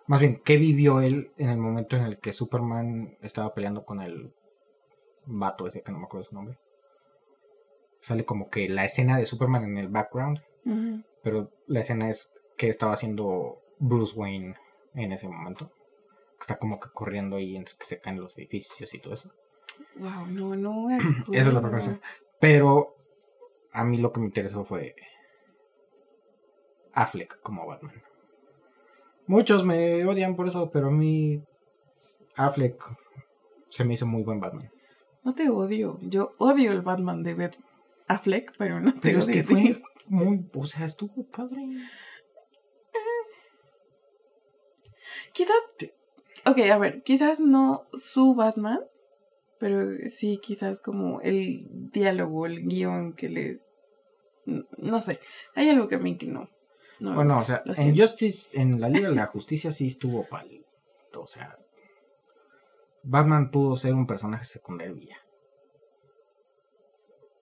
más 0.07 0.21
bien, 0.21 0.41
¿qué 0.45 0.59
vivió 0.59 1.01
él 1.01 1.33
en 1.39 1.49
el 1.49 1.59
momento 1.59 1.97
en 1.97 2.03
el 2.03 2.19
que 2.19 2.33
Superman 2.33 3.17
estaba 3.23 3.55
peleando 3.55 3.85
con 3.85 4.03
el 4.03 4.35
vato 5.27 5.67
ese 5.67 5.83
que 5.83 5.93
no 5.93 5.99
me 5.99 6.05
acuerdo 6.05 6.25
su 6.29 6.35
nombre? 6.35 6.59
Sale 8.01 8.25
como 8.25 8.51
que 8.51 8.69
la 8.69 8.85
escena 8.85 9.17
de 9.17 9.25
Superman 9.25 9.65
en 9.65 9.79
el 9.79 9.89
background, 9.89 10.43
pero 11.23 11.51
la 11.67 11.81
escena 11.81 12.11
es 12.11 12.35
que 12.59 12.69
estaba 12.69 12.93
haciendo 12.93 13.63
Bruce 13.79 14.15
Wayne 14.15 14.57
en 14.95 15.13
ese 15.13 15.27
momento. 15.27 15.71
Está 16.39 16.59
como 16.59 16.79
que 16.79 16.91
corriendo 16.91 17.37
ahí 17.37 17.57
entre 17.57 17.75
que 17.77 17.87
se 17.87 18.01
caen 18.01 18.21
los 18.21 18.37
edificios 18.37 18.93
y 18.93 18.99
todo 18.99 19.15
eso. 19.15 19.31
Wow, 19.97 20.27
no, 20.27 20.55
no 20.55 20.89
Esa 21.33 21.49
es 21.49 21.55
la 21.55 21.63
primera. 21.63 21.99
Pero 22.41 22.95
a 23.73 23.85
mí 23.85 23.97
lo 23.97 24.13
que 24.13 24.21
me 24.21 24.27
interesó 24.27 24.65
fue 24.65 24.95
Affleck 26.93 27.41
como 27.41 27.67
Batman. 27.67 28.03
Muchos 29.27 29.65
me 29.65 30.05
odian 30.07 30.37
por 30.37 30.49
eso, 30.49 30.71
pero 30.71 30.89
a 30.89 30.91
mí 30.91 31.43
Affleck 32.37 32.83
se 33.69 33.85
me 33.85 33.95
hizo 33.95 34.07
muy 34.07 34.23
buen 34.23 34.41
Batman. 34.41 34.71
No 35.23 35.35
te 35.35 35.49
odio. 35.49 35.99
Yo 36.03 36.35
odio 36.39 36.73
el 36.73 36.83
Batman 36.83 37.23
de 37.23 37.35
Ben 37.35 37.51
Affleck, 38.07 38.53
pero 38.59 38.81
no 38.81 38.93
te 38.93 39.01
Pero 39.01 39.21
es 39.21 39.27
odio. 39.27 39.35
que 39.35 39.45
fue 39.45 39.83
muy, 40.09 40.47
o 40.55 40.67
sea, 40.67 40.85
estuvo 40.85 41.27
padre. 41.31 41.67
Quizás. 45.33 45.57
Ok, 46.47 46.59
a 46.71 46.79
ver, 46.79 47.03
quizás 47.03 47.41
no 47.41 47.87
su 47.95 48.35
Batman, 48.35 48.81
pero 49.59 49.89
sí, 50.09 50.39
quizás 50.43 50.81
como 50.81 51.21
el 51.23 51.67
diálogo, 51.91 52.47
el 52.47 52.67
guion 52.67 53.15
que 53.15 53.29
les. 53.31 53.71
No 54.77 55.01
sé. 55.01 55.21
Hay 55.55 55.71
algo 55.71 55.89
que 55.89 55.95
a 55.95 55.99
mí 56.01 56.19
que 56.19 56.27
no. 56.27 56.51
No 57.01 57.15
Bueno, 57.15 57.41
o 57.41 57.45
sea, 57.45 57.63
en. 57.77 57.97
Justice, 57.97 58.49
en 58.61 58.81
la 58.81 58.89
Liga 58.89 59.09
de 59.09 59.15
la 59.17 59.27
Justicia 59.27 59.73
sí 59.73 59.89
estuvo 59.89 60.27
pal. 60.29 60.65
O 61.17 61.27
sea, 61.27 61.59
Batman 63.03 63.51
pudo 63.51 63.77
ser 63.77 63.95
un 63.95 64.07
personaje 64.07 64.45
secundario 64.45 64.97
ya. 64.97 65.17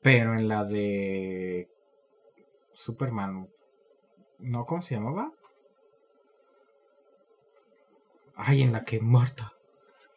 Pero 0.02 0.34
en 0.34 0.48
la 0.48 0.64
de 0.64 1.70
Superman, 2.72 3.48
¿no? 4.40 4.64
¿Cómo 4.66 4.82
se 4.82 4.94
llamaba? 4.96 5.32
Ay, 8.34 8.62
en 8.62 8.72
la 8.72 8.84
que 8.84 9.00
Marta. 9.00 9.52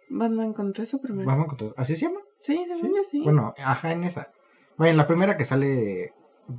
Batman 0.10 0.54
contra 0.54 0.86
Superman. 0.86 1.26
Batman 1.26 1.48
contra- 1.48 1.74
¿Así 1.78 1.96
se 1.96 2.08
llama? 2.08 2.22
Sí, 2.38 2.66
según 2.74 2.96
yo 2.96 3.04
sí. 3.04 3.22
Bueno, 3.24 3.54
ajá, 3.58 3.92
en 3.92 4.04
esa. 4.04 4.32
Bueno, 4.78 4.92
en 4.92 4.98
la 4.98 5.08
primera 5.08 5.38
que 5.38 5.46
sale 5.46 6.14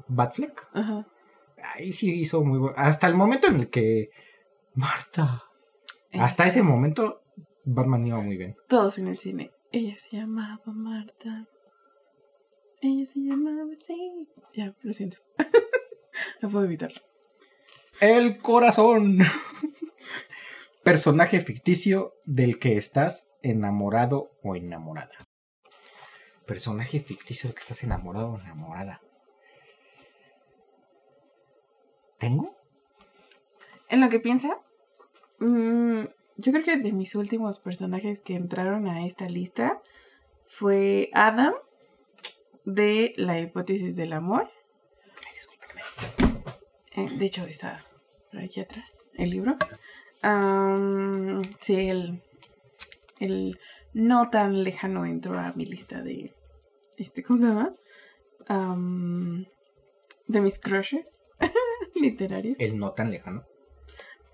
Batfleck. 0.08 0.68
Ajá. 0.72 1.06
Ahí 1.74 1.92
sí 1.92 2.12
hizo 2.20 2.42
muy 2.44 2.58
bueno. 2.58 2.74
Hasta 2.78 3.06
el 3.06 3.14
momento 3.14 3.48
en 3.48 3.56
el 3.56 3.70
que 3.70 4.10
Marta. 4.74 5.42
Hasta 6.12 6.44
Ella- 6.44 6.50
ese 6.52 6.62
momento, 6.62 7.22
Batman 7.64 8.06
iba 8.06 8.20
muy 8.20 8.36
bien. 8.36 8.56
Todos 8.68 8.98
en 8.98 9.08
el 9.08 9.18
cine. 9.18 9.50
Ella 9.72 9.96
se 9.98 10.16
llamaba 10.16 10.60
Marta. 10.66 11.46
Ella 12.80 13.06
se 13.06 13.20
llamaba 13.20 13.62
así. 13.72 14.28
Ya, 14.54 14.74
lo 14.82 14.92
siento. 14.94 15.18
no 16.42 16.48
puedo 16.48 16.64
evitarlo. 16.64 17.00
El 18.00 18.38
corazón. 18.38 19.18
Personaje 20.84 21.40
ficticio 21.40 22.14
del 22.26 22.58
que 22.58 22.76
estás 22.76 23.30
enamorado 23.42 24.30
o 24.42 24.54
enamorada. 24.54 25.26
Personaje 26.46 27.00
ficticio 27.00 27.48
del 27.48 27.54
que 27.56 27.62
estás 27.62 27.82
enamorado 27.82 28.28
o 28.32 28.38
enamorada. 28.38 29.00
¿Tengo? 32.18 32.56
En 33.88 34.00
lo 34.00 34.08
que 34.08 34.20
piensa, 34.20 34.58
mm, 35.38 36.04
yo 36.38 36.52
creo 36.52 36.64
que 36.64 36.76
de 36.76 36.92
mis 36.92 37.14
últimos 37.14 37.58
personajes 37.58 38.20
que 38.20 38.34
entraron 38.34 38.88
a 38.88 39.06
esta 39.06 39.28
lista 39.28 39.80
fue 40.48 41.10
Adam 41.12 41.54
de 42.64 43.14
la 43.16 43.38
hipótesis 43.40 43.96
del 43.96 44.12
amor. 44.12 44.50
Ay. 46.94 47.04
Eh, 47.04 47.10
de 47.16 47.26
hecho, 47.26 47.46
está 47.46 47.84
por 48.30 48.40
aquí 48.40 48.60
atrás 48.60 48.98
el 49.14 49.30
libro. 49.30 49.56
Am, 50.22 51.40
sí, 51.60 51.88
el, 51.88 52.22
el 53.20 53.58
no 53.92 54.30
tan 54.30 54.64
lejano 54.64 55.06
entró 55.06 55.38
a 55.38 55.52
mi 55.52 55.66
lista 55.66 56.02
de. 56.02 56.34
Este, 56.96 57.22
¿Cómo 57.22 57.40
se 57.40 57.46
llama? 57.46 57.74
Am, 58.48 59.46
de 60.26 60.40
mis 60.40 60.58
crushes 60.58 61.15
literarios. 62.00 62.58
El 62.60 62.78
no 62.78 62.92
tan 62.92 63.10
lejano. 63.10 63.44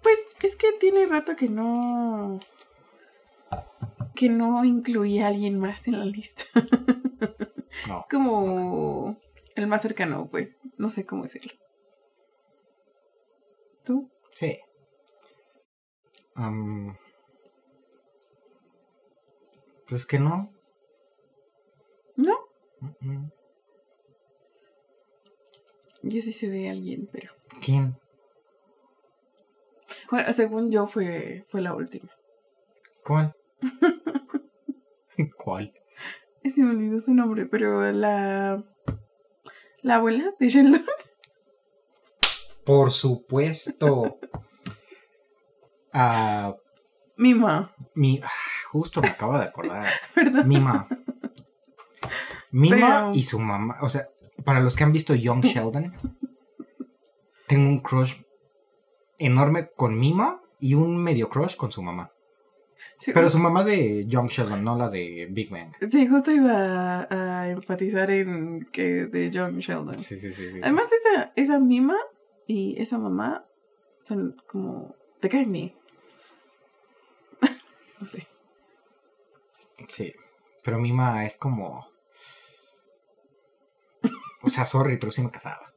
Pues 0.02 0.19
es 0.42 0.57
que 0.57 0.73
tiene 0.81 1.07
rato 1.07 1.37
que 1.37 1.49
no. 1.49 2.40
que 4.14 4.28
no 4.28 4.64
incluía 4.64 5.26
a 5.26 5.28
alguien 5.28 5.59
más 5.59 5.87
en 5.88 5.99
la 5.99 6.04
lista. 6.04 6.45
No. 7.88 8.00
Es 8.00 8.07
como 8.11 9.19
el 9.57 9.66
más 9.66 9.81
cercano, 9.81 10.28
pues. 10.31 10.59
No 10.76 10.90
sé 10.90 11.07
cómo 11.07 11.23
decirlo. 11.25 11.52
¿Tú? 13.83 14.11
Sí. 14.35 14.61
Pues 19.92 20.07
que 20.07 20.19
no. 20.19 20.50
¿No? 22.16 22.35
Mm, 22.81 23.11
mm. 23.11 23.33
Yo 26.04 26.23
sí 26.23 26.33
sé 26.33 26.49
de 26.49 26.71
alguien, 26.71 27.11
pero. 27.12 27.33
¿Quién? 27.64 27.97
Bueno, 30.11 30.33
según 30.33 30.71
yo 30.71 30.87
fue, 30.87 31.45
fue 31.49 31.61
la 31.61 31.75
última. 31.75 32.09
¿Cuál? 33.04 33.35
¿Cuál? 35.38 35.73
Se 36.45 36.62
me 36.62 36.71
olvidó 36.71 37.00
su 37.00 37.14
nombre, 37.14 37.47
pero 37.47 37.90
la. 37.92 38.62
La 39.83 39.97
abuela 39.97 40.33
de 40.38 40.49
Sheldon. 40.49 40.85
Por 42.64 42.90
supuesto. 42.92 44.19
Ah, 45.92 46.54
Mima. 47.16 47.75
mi, 47.95 48.21
ah, 48.23 48.28
justo 48.71 49.00
me 49.02 49.09
acabo 49.09 49.38
de 49.38 49.45
acordar. 49.45 49.87
Perdón. 50.14 50.49
Mima. 50.49 50.88
Mima 52.50 52.76
Pero- 52.76 53.11
y 53.14 53.23
su 53.23 53.38
mamá. 53.38 53.78
O 53.83 53.88
sea, 53.88 54.09
para 54.45 54.61
los 54.61 54.75
que 54.76 54.85
han 54.85 54.92
visto 54.92 55.14
Young 55.14 55.45
Sheldon, 55.45 55.92
tengo 57.52 57.68
un 57.68 57.80
crush 57.80 58.14
enorme 59.18 59.68
con 59.76 59.99
Mima 59.99 60.40
y 60.59 60.73
un 60.73 60.97
medio 60.97 61.28
crush 61.28 61.54
con 61.54 61.71
su 61.71 61.82
mamá. 61.82 62.11
Sí, 62.97 63.11
Pero 63.12 63.28
su 63.28 63.38
mamá 63.38 63.62
de 63.62 64.06
Young 64.06 64.28
Sheldon, 64.28 64.64
no 64.64 64.75
la 64.75 64.88
de 64.88 65.28
Big 65.30 65.50
Bang. 65.50 65.71
Sí, 65.90 66.06
justo 66.06 66.30
iba 66.30 67.02
a, 67.02 67.42
a 67.42 67.50
enfatizar 67.50 68.11
en 68.11 68.68
que 68.73 69.04
de 69.04 69.30
John 69.30 69.59
Sheldon. 69.59 70.00
Sí, 70.00 70.18
sí, 70.18 70.32
sí. 70.32 70.50
sí. 70.50 70.61
Además, 70.62 70.90
esa, 70.92 71.32
esa 71.37 71.59
mima 71.59 71.97
y 72.47 72.80
esa 72.80 72.97
mamá 72.97 73.44
son 74.00 74.35
como. 74.47 74.97
Te 75.21 75.28
caen 75.28 75.52
bien. 75.52 75.75
no 78.00 78.06
sé. 78.06 78.26
Sí. 79.88 80.14
Pero 80.64 80.78
Mima 80.78 81.26
es 81.26 81.37
como. 81.37 81.87
O 84.42 84.49
sea, 84.49 84.64
sorry, 84.64 84.97
pero 84.97 85.12
sí 85.12 85.21
me 85.21 85.30
casaba. 85.30 85.75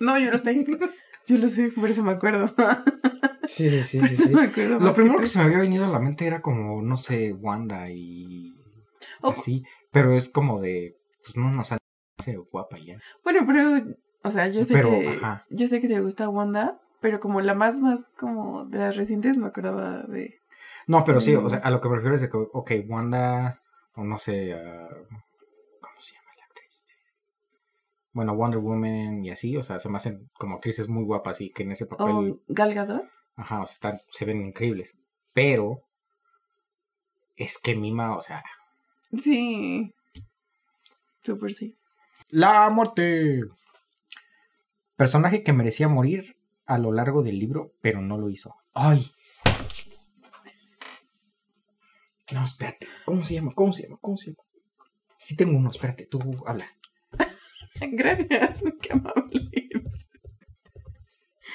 No, 0.00 0.18
yo 0.18 0.32
lo 0.32 0.38
sé. 0.38 0.66
Yo 1.26 1.38
lo 1.38 1.48
sé, 1.48 1.70
por 1.70 1.88
eso 1.88 2.02
me 2.02 2.12
acuerdo. 2.12 2.50
Sí, 3.46 3.68
sí, 3.68 4.00
sí, 4.16 4.34
me 4.34 4.44
acuerdo. 4.46 4.80
Lo 4.80 4.94
primero 4.94 5.18
que 5.20 5.26
se 5.26 5.38
me 5.38 5.44
había 5.44 5.58
venido 5.58 5.84
a 5.84 5.88
la 5.90 5.98
mente 5.98 6.26
era 6.26 6.40
como, 6.40 6.80
no 6.80 6.96
sé, 6.96 7.34
Wanda 7.34 7.90
y 7.90 8.54
Oh, 9.20 9.30
así. 9.32 9.62
Pero 9.90 10.14
es 10.16 10.30
como 10.30 10.60
de, 10.60 10.96
pues 11.22 11.36
no 11.36 11.50
nos 11.50 11.68
sale 11.68 11.80
guapa 12.50 12.78
ya. 12.78 12.98
Bueno, 13.22 13.44
pero. 13.46 13.96
O 14.22 14.30
sea, 14.30 14.48
yo 14.48 14.64
sé 14.64 14.72
Pero, 14.72 14.88
que. 14.88 15.08
ajá. 15.08 15.44
Yo 15.50 15.68
sé 15.68 15.80
que 15.80 15.88
te 15.88 16.00
gusta 16.00 16.28
Wanda, 16.30 16.80
pero 17.00 17.20
como 17.20 17.42
la 17.42 17.54
más, 17.54 17.80
más 17.80 18.06
como 18.16 18.64
de 18.64 18.78
las 18.78 18.96
recientes 18.96 19.36
me 19.36 19.46
acordaba 19.46 20.02
de. 20.04 20.38
No, 20.86 21.04
pero 21.04 21.20
sí, 21.20 21.34
o 21.34 21.48
sea, 21.48 21.58
a 21.58 21.70
lo 21.70 21.80
que 21.80 21.88
me 21.90 21.96
refiero 21.96 22.14
es 22.16 22.22
de 22.22 22.30
que, 22.30 22.36
ok, 22.36 22.70
Wanda, 22.88 23.60
o 23.94 24.04
no 24.04 24.16
sé, 24.18 24.54
ah, 24.54 24.88
¿cómo 25.80 26.00
se 26.00 26.14
llama 26.14 26.30
la 26.38 26.44
actriz? 26.46 26.86
Bueno, 28.14 28.34
Wonder 28.36 28.60
Woman 28.60 29.24
y 29.24 29.30
así, 29.30 29.56
o 29.56 29.62
sea, 29.62 29.78
se 29.78 29.88
me 29.90 29.96
hacen 29.98 30.30
como 30.34 30.54
actrices 30.54 30.88
muy 30.88 31.04
guapas 31.04 31.40
y 31.42 31.50
que 31.50 31.64
en 31.64 31.72
ese 31.72 31.84
papel, 31.84 32.06
O 32.32 32.40
Gal 32.48 32.72
Gadot. 32.72 33.02
ajá, 33.36 33.60
o 33.62 33.66
sea, 33.66 33.74
están- 33.74 33.98
se 34.10 34.24
ven 34.24 34.40
increíbles. 34.40 34.96
Pero, 35.32 35.82
es 37.36 37.58
que 37.58 37.74
Mima, 37.74 38.16
o 38.16 38.20
sea, 38.20 38.42
Sí. 39.16 39.92
Súper 41.22 41.52
sí. 41.52 41.76
La 42.30 42.68
muerte. 42.70 43.40
Personaje 44.96 45.42
que 45.42 45.52
merecía 45.52 45.88
morir 45.88 46.36
a 46.66 46.78
lo 46.78 46.92
largo 46.92 47.22
del 47.22 47.38
libro, 47.38 47.72
pero 47.80 48.00
no 48.00 48.16
lo 48.18 48.30
hizo. 48.30 48.54
¡Ay! 48.74 49.10
No, 52.32 52.42
espérate. 52.44 52.86
¿Cómo 53.04 53.24
se 53.24 53.34
llama? 53.34 53.52
¿Cómo 53.54 53.72
se 53.72 53.82
llama? 53.84 53.98
¿Cómo 54.00 54.16
se 54.16 54.30
llama? 54.32 54.42
Sí 55.18 55.36
tengo 55.36 55.56
uno, 55.56 55.70
espérate, 55.70 56.06
tú 56.06 56.18
habla. 56.46 56.66
Gracias, 57.92 58.64
qué 58.82 58.92
amable. 58.92 59.68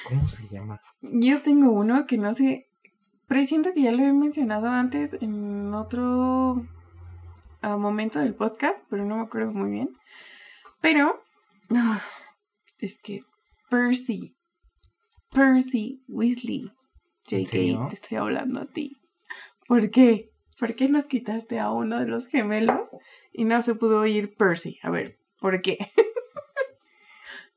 ¿Cómo 0.08 0.28
se 0.28 0.48
llama? 0.48 0.80
Yo 1.00 1.42
tengo 1.42 1.70
uno 1.70 2.06
que 2.06 2.18
no 2.18 2.34
sé, 2.34 2.68
pero 3.26 3.44
siento 3.44 3.72
que 3.74 3.82
ya 3.82 3.92
lo 3.92 4.02
he 4.02 4.12
mencionado 4.12 4.68
antes 4.68 5.14
en 5.20 5.72
otro 5.74 6.66
ah, 7.62 7.76
momento 7.76 8.18
del 8.18 8.34
podcast, 8.34 8.78
pero 8.88 9.04
no 9.04 9.16
me 9.16 9.22
acuerdo 9.22 9.52
muy 9.52 9.70
bien. 9.70 9.90
Pero 10.80 11.22
ah, 11.74 12.00
es 12.78 13.00
que 13.00 13.20
Percy, 13.68 14.36
Percy 15.30 16.02
Weasley. 16.08 16.72
JK, 17.26 17.88
te 17.88 17.94
estoy 17.94 18.18
hablando 18.18 18.60
a 18.60 18.66
ti. 18.66 18.96
¿Por 19.68 19.90
qué? 19.90 20.30
¿Por 20.58 20.74
qué 20.74 20.88
nos 20.88 21.04
quitaste 21.04 21.60
a 21.60 21.70
uno 21.70 22.00
de 22.00 22.06
los 22.06 22.26
gemelos 22.26 22.90
y 23.32 23.44
no 23.44 23.62
se 23.62 23.74
pudo 23.74 24.00
oír 24.00 24.34
Percy? 24.36 24.78
A 24.82 24.90
ver, 24.90 25.20
¿por 25.38 25.62
qué? 25.62 25.78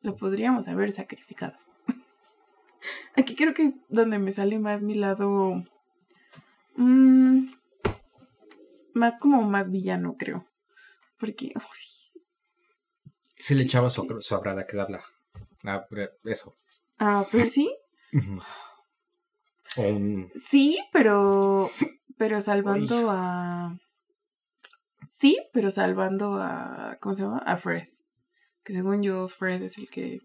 Lo 0.03 0.15
podríamos 0.15 0.67
haber 0.67 0.91
sacrificado. 0.91 1.55
Aquí 3.17 3.35
creo 3.35 3.53
que 3.53 3.63
es 3.67 3.73
donde 3.89 4.19
me 4.19 4.31
sale 4.31 4.59
más 4.59 4.81
mi 4.83 4.93
lado. 4.95 5.63
mm, 6.75 7.47
más 8.93 9.17
como 9.17 9.41
más 9.43 9.71
villano, 9.71 10.15
creo. 10.17 10.45
Porque. 11.17 11.53
uy, 11.55 12.21
Sí 13.37 13.55
le 13.55 13.63
echaba 13.63 13.89
su, 13.89 14.05
su 14.21 14.35
abrada 14.35 14.65
que 14.67 14.79
habla. 14.79 15.03
Ah, 15.65 15.85
eso. 16.25 16.55
Ah, 16.99 17.25
Percy. 17.31 17.73
Ujú. 18.13 18.39
O 19.77 19.81
un- 19.89 20.31
Sí, 20.49 20.79
pero. 20.91 21.69
Pero 22.17 22.41
salvando 22.41 23.09
a. 23.09 23.77
Sí, 25.09 25.37
pero 25.53 25.71
salvando 25.71 26.35
a. 26.41 26.97
¿Cómo 27.01 27.15
se 27.15 27.23
llama? 27.23 27.39
A 27.39 27.57
Fred. 27.57 27.87
Que 28.63 28.73
según 28.73 29.03
yo, 29.03 29.27
Fred 29.27 29.61
es 29.63 29.77
el 29.77 29.89
que. 29.89 30.19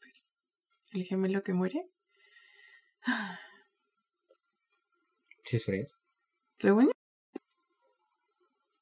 Pues, 0.00 0.24
el 0.92 1.04
gemelo 1.04 1.42
que 1.42 1.54
muere. 1.54 1.86
Sí, 5.44 5.56
es 5.56 5.64
Fred. 5.64 5.86
Según 6.60 6.86
yo. 6.86 6.92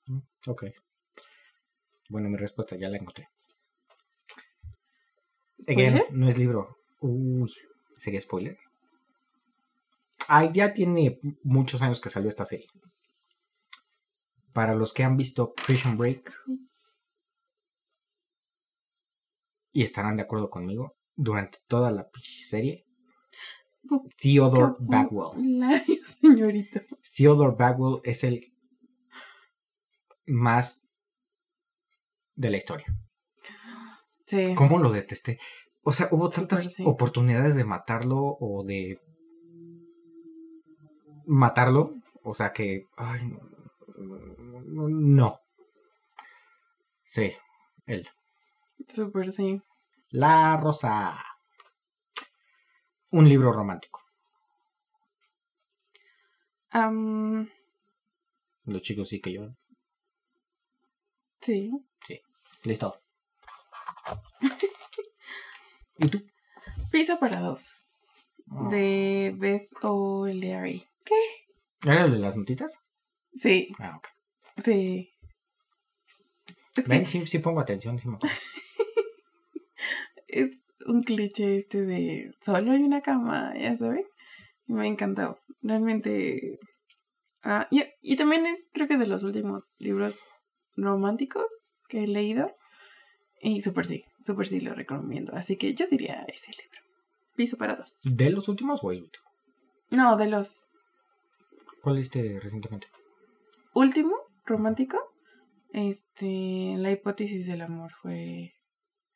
Mm, 0.07 0.21
Ok. 0.49 0.65
Bueno, 2.11 2.29
mi 2.29 2.37
respuesta 2.37 2.77
ya 2.77 2.91
la 2.91 2.99
encontré. 2.99 3.29
Again, 5.67 6.03
no 6.11 6.29
es 6.29 6.37
libro. 6.37 6.77
Uy, 7.01 7.51
¿sería 7.97 8.21
spoiler? 8.21 8.59
Ah, 10.29 10.45
ya 10.53 10.75
tiene 10.75 11.19
muchos 11.43 11.81
años 11.81 12.01
que 12.03 12.11
salió 12.11 12.29
esta 12.29 12.45
serie. 12.45 12.67
Para 14.53 14.75
los 14.75 14.93
que 14.93 15.05
han 15.05 15.17
visto 15.17 15.55
Prison 15.55 15.97
Break 15.97 16.35
y 19.73 19.83
estarán 19.83 20.17
de 20.17 20.23
acuerdo 20.23 20.51
conmigo, 20.51 20.97
durante 21.15 21.59
toda 21.67 21.91
la 21.91 22.09
serie, 22.23 22.87
Theodore 24.21 24.75
Bagwell. 24.79 25.59
Lario, 25.59 26.05
señorito. 26.05 26.81
Theodore 27.17 27.57
Bagwell 27.57 28.01
es 28.05 28.25
el 28.25 28.53
más 30.27 30.87
de 32.35 32.51
la 32.51 32.57
historia. 32.57 32.87
Sí. 34.27 34.55
¿Cómo 34.55 34.79
lo 34.79 34.91
detesté? 34.91 35.39
O 35.83 35.93
sea, 35.93 36.09
hubo 36.11 36.29
tantas 36.29 36.73
sí. 36.73 36.85
oportunidades 36.87 37.55
de 37.55 37.65
matarlo 37.65 38.37
o 38.41 38.63
de 38.65 39.01
matarlo. 41.27 41.95
O 42.23 42.35
sea 42.35 42.53
que. 42.53 42.85
Ay, 42.97 43.21
no. 43.97 45.41
Sí, 47.07 47.33
él. 47.87 48.07
Súper, 48.93 49.33
sí. 49.33 49.61
La 50.11 50.57
Rosa. 50.57 51.15
Un 53.11 53.29
libro 53.29 53.53
romántico. 53.53 54.03
Am, 56.71 57.49
Los 58.65 58.83
chicos 58.83 59.09
sí 59.09 59.21
que 59.21 59.33
yo. 59.33 59.49
sí. 61.41 61.71
Listo. 62.65 63.01
¿Y 65.99 66.09
tú? 66.09 66.21
Pizza 66.91 67.19
para 67.19 67.41
dos. 67.41 67.87
De 68.71 69.33
Beth 69.37 69.69
O'Leary. 69.83 70.85
¿Qué? 71.05 71.15
¿Era 71.89 72.05
el 72.07 72.13
de 72.13 72.19
las 72.19 72.37
notitas? 72.37 72.81
Sí, 73.35 73.69
Ah, 73.79 73.97
ok. 73.97 74.09
sí. 74.65 75.13
Es 76.77 76.85
que 76.85 76.89
Ven, 76.91 77.07
sí, 77.07 77.27
sí 77.27 77.39
pongo 77.39 77.61
atención, 77.61 77.99
sí 77.99 78.09
me 78.09 78.17
acuerdo. 78.17 78.37
es 80.29 80.51
un 80.87 81.03
cliché 81.03 81.57
este 81.57 81.83
de 81.83 82.31
solo 82.41 82.73
hay 82.73 82.83
una 82.83 83.03
cama, 83.03 83.55
ya 83.59 83.77
sabes. 83.77 84.07
Y 84.67 84.73
me 84.73 84.87
encantó. 84.87 85.39
Realmente. 85.63 86.59
Ah, 87.43 87.67
y, 87.71 87.85
y 88.01 88.17
también 88.17 88.47
es, 88.47 88.69
creo 88.73 88.87
que 88.89 88.99
de 88.99 89.07
los 89.07 89.25
últimos 89.25 89.73
libros 89.79 90.19
románticos 90.77 91.47
que 91.89 92.05
he 92.05 92.07
leído. 92.07 92.55
Y 93.41 93.63
súper 93.63 93.87
sí, 93.87 94.05
súper 94.21 94.47
sí 94.47 94.61
lo 94.61 94.75
recomiendo. 94.75 95.35
Así 95.35 95.57
que 95.57 95.75
yo 95.75 95.87
diría 95.87 96.25
ese 96.29 96.51
libro. 96.53 96.81
Piso 97.35 97.57
para 97.57 97.77
dos. 97.77 98.01
¿De 98.05 98.31
los 98.31 98.49
últimos 98.49 98.81
o 98.83 98.93
el 98.93 99.03
último? 99.03 99.25
No, 99.91 100.17
de 100.17 100.27
los 100.27 100.69
¿Cuál 101.83 101.97
leíste 101.97 102.41
recientemente? 102.41 102.89
último, 103.75 104.15
romántico, 104.45 104.99
este, 105.73 106.75
la 106.77 106.91
hipótesis 106.91 107.47
del 107.47 107.61
amor 107.61 107.93
fue 108.03 108.55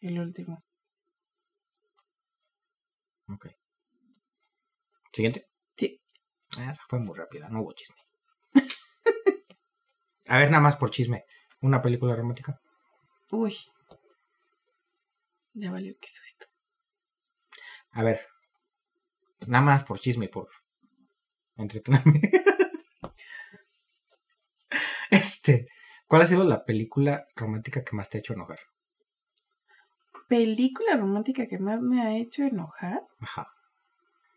el 0.00 0.20
último. 0.20 0.62
Ok. 3.32 3.46
¿Siguiente? 5.12 5.48
Sí. 5.76 6.00
Ah, 6.58 6.70
esa 6.70 6.84
fue 6.88 6.98
muy 6.98 7.16
rápida, 7.16 7.48
no 7.48 7.62
hubo 7.62 7.72
chisme. 7.72 7.96
A 10.28 10.38
ver, 10.38 10.50
nada 10.50 10.62
más 10.62 10.76
por 10.76 10.90
chisme. 10.90 11.24
¿Una 11.60 11.80
película 11.80 12.14
romántica? 12.14 12.60
Uy. 13.30 13.56
Ya 15.54 15.70
valió 15.70 15.94
que 16.00 16.08
hizo 16.08 16.22
esto. 16.24 16.46
A 17.92 18.02
ver. 18.02 18.20
Nada 19.46 19.64
más 19.64 19.84
por 19.84 19.98
chisme, 19.98 20.28
por 20.28 20.48
entretenerme. 21.56 22.20
este. 25.10 25.68
¿Cuál 26.06 26.22
ha 26.22 26.26
sido 26.26 26.44
la 26.44 26.64
película 26.64 27.26
romántica 27.34 27.84
que 27.84 27.96
más 27.96 28.10
te 28.10 28.18
ha 28.18 28.20
hecho 28.20 28.34
enojar? 28.34 28.58
¿Película 30.28 30.96
romántica 30.96 31.46
que 31.46 31.58
más 31.58 31.80
me 31.80 32.00
ha 32.02 32.16
hecho 32.16 32.42
enojar? 32.44 33.02
Ajá. 33.20 33.46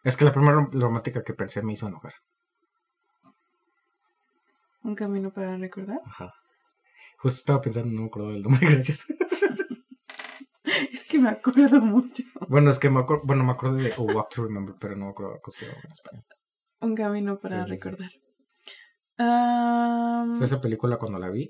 Es 0.04 0.18
que 0.18 0.26
la 0.26 0.32
primera 0.34 0.54
rom- 0.58 0.72
romántica 0.80 1.24
que 1.24 1.34
pensé 1.34 1.62
me 1.62 1.74
hizo 1.74 1.88
enojar. 1.88 2.14
Un 4.84 4.96
camino 4.96 5.32
para 5.32 5.58
recordar. 5.58 6.00
Ajá. 6.06 6.34
Justo 7.18 7.38
estaba 7.40 7.62
pensando, 7.62 7.92
no 7.94 8.02
me 8.02 8.08
acuerdo 8.08 8.30
del 8.30 8.44
nombre, 8.44 8.60
gracias. 8.70 9.06
Es 10.92 11.06
que 11.06 11.18
me 11.20 11.30
acuerdo 11.30 11.80
mucho. 11.82 12.24
bueno, 12.50 12.70
es 12.70 12.78
que 12.80 12.90
me 12.90 13.00
acuerdo, 13.00 13.24
bueno, 13.26 13.44
me 13.44 13.52
acuerdo 13.54 13.78
de 13.78 13.94
A 13.94 14.00
Walk 14.02 14.30
to 14.30 14.44
Remember, 14.44 14.76
pero 14.80 14.96
no 14.96 15.06
me 15.06 15.12
acuerdo 15.12 15.40
cómo 15.42 15.54
se 15.54 15.66
llama 15.66 15.80
en 15.86 15.92
español. 15.92 16.26
Un 16.82 16.96
camino 16.96 17.40
para 17.40 17.64
Sí, 17.66 17.72
sí, 17.72 17.78
sí. 17.78 17.84
recordar. 17.84 18.12
Esa 20.44 20.62
película 20.62 20.98
cuando 20.98 21.18
la 21.20 21.30
vi, 21.30 21.50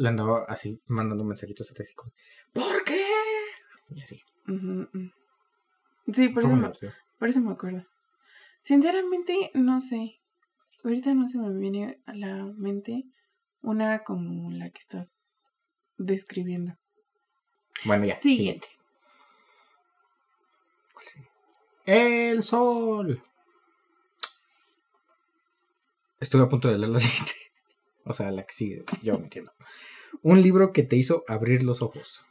le 0.00 0.08
andaba 0.08 0.44
así 0.48 0.80
mandando 0.86 1.24
mensajitos 1.24 1.70
a 1.70 1.74
Tessy 1.74 1.94
como, 1.94 2.12
¿por 2.54 2.84
qué? 2.84 3.04
Y 3.90 4.00
así. 4.00 4.22
Sí, 6.12 6.28
por 6.30 6.44
eso, 6.44 6.56
me, 6.56 6.72
por 7.18 7.28
eso 7.28 7.40
me 7.40 7.52
acuerdo. 7.52 7.84
Sinceramente, 8.62 9.50
no 9.52 9.80
sé. 9.80 10.20
Ahorita 10.82 11.12
no 11.12 11.28
se 11.28 11.36
me 11.36 11.54
viene 11.58 12.00
a 12.06 12.14
la 12.14 12.46
mente 12.56 13.04
una 13.60 13.98
como 13.98 14.50
la 14.50 14.70
que 14.70 14.80
estás 14.80 15.16
describiendo. 15.98 16.78
Bueno, 17.84 18.06
ya. 18.06 18.18
Siguiente. 18.18 18.68
¿Cuál 20.94 21.06
sigue? 21.06 21.28
El 21.84 22.42
sol. 22.42 23.22
Estuve 26.18 26.44
a 26.44 26.48
punto 26.48 26.68
de 26.68 26.78
leer 26.78 26.90
la 26.90 27.00
siguiente. 27.00 27.34
O 28.04 28.14
sea, 28.14 28.30
la 28.30 28.44
que 28.44 28.54
sigue, 28.54 28.84
yo 29.02 29.18
me 29.18 29.24
entiendo. 29.24 29.52
Un 30.22 30.42
libro 30.42 30.72
que 30.72 30.82
te 30.82 30.96
hizo 30.96 31.24
abrir 31.28 31.62
los 31.62 31.82
ojos. 31.82 32.24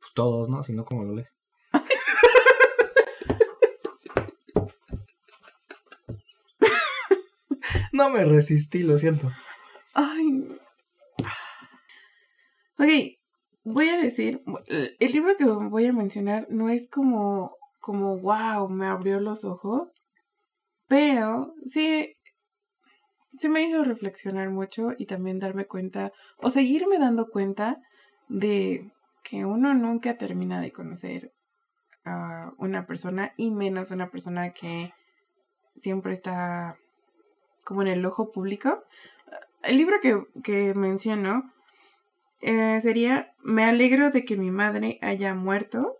Pues 0.00 0.12
todos, 0.14 0.48
¿no? 0.48 0.62
Si 0.62 0.72
no, 0.72 0.84
¿cómo 0.84 1.04
lo 1.04 1.14
lees? 1.14 1.34
no 7.92 8.10
me 8.10 8.24
resistí, 8.24 8.82
lo 8.82 8.98
siento. 8.98 9.30
Ay. 9.94 10.48
Ok, 12.78 12.88
voy 13.62 13.88
a 13.88 13.96
decir, 13.96 14.42
el 14.66 15.12
libro 15.12 15.36
que 15.36 15.44
voy 15.44 15.86
a 15.86 15.92
mencionar 15.92 16.46
no 16.50 16.68
es 16.68 16.88
como, 16.88 17.56
como, 17.80 18.18
wow, 18.18 18.68
me 18.68 18.86
abrió 18.86 19.20
los 19.20 19.44
ojos, 19.44 19.94
pero 20.88 21.54
sí, 21.64 22.16
sí 23.36 23.48
me 23.48 23.62
hizo 23.62 23.82
reflexionar 23.84 24.50
mucho 24.50 24.92
y 24.96 25.06
también 25.06 25.38
darme 25.38 25.66
cuenta, 25.66 26.12
o 26.38 26.50
seguirme 26.50 26.98
dando 26.98 27.28
cuenta 27.28 27.80
de 28.28 28.90
que 29.22 29.44
uno 29.44 29.74
nunca 29.74 30.16
termina 30.16 30.60
de 30.60 30.72
conocer 30.72 31.32
a 32.04 32.52
una 32.58 32.86
persona 32.86 33.32
y 33.36 33.50
menos 33.50 33.90
una 33.90 34.10
persona 34.10 34.50
que 34.52 34.92
siempre 35.76 36.12
está 36.12 36.76
como 37.64 37.82
en 37.82 37.88
el 37.88 38.04
ojo 38.04 38.30
público. 38.30 38.84
El 39.62 39.78
libro 39.78 39.96
que, 40.00 40.22
que 40.42 40.74
menciono 40.74 41.50
eh, 42.40 42.78
sería 42.82 43.32
Me 43.42 43.64
alegro 43.64 44.10
de 44.10 44.26
que 44.26 44.36
mi 44.36 44.50
madre 44.50 44.98
haya 45.00 45.34
muerto 45.34 45.96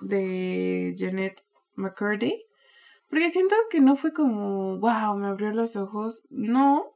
de 0.00 0.94
Janet 0.96 1.42
McCurdy. 1.74 2.47
Porque 3.08 3.30
siento 3.30 3.54
que 3.70 3.80
no 3.80 3.96
fue 3.96 4.12
como, 4.12 4.78
wow, 4.78 5.16
me 5.16 5.28
abrió 5.28 5.52
los 5.52 5.76
ojos. 5.76 6.26
No. 6.30 6.94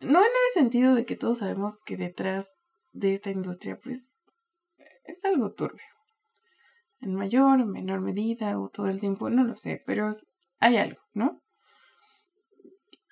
No 0.00 0.18
en 0.20 0.26
el 0.26 0.52
sentido 0.54 0.94
de 0.94 1.04
que 1.04 1.16
todos 1.16 1.38
sabemos 1.38 1.78
que 1.84 1.96
detrás 1.96 2.54
de 2.92 3.14
esta 3.14 3.30
industria, 3.30 3.78
pues, 3.82 4.16
es 5.04 5.24
algo 5.24 5.52
turbio. 5.52 5.84
En 7.00 7.14
mayor 7.14 7.60
o 7.60 7.66
menor 7.66 8.00
medida 8.00 8.58
o 8.60 8.68
todo 8.68 8.88
el 8.88 9.00
tiempo, 9.00 9.30
no 9.30 9.44
lo 9.44 9.56
sé, 9.56 9.82
pero 9.86 10.10
hay 10.60 10.76
algo, 10.76 11.00
¿no? 11.12 11.42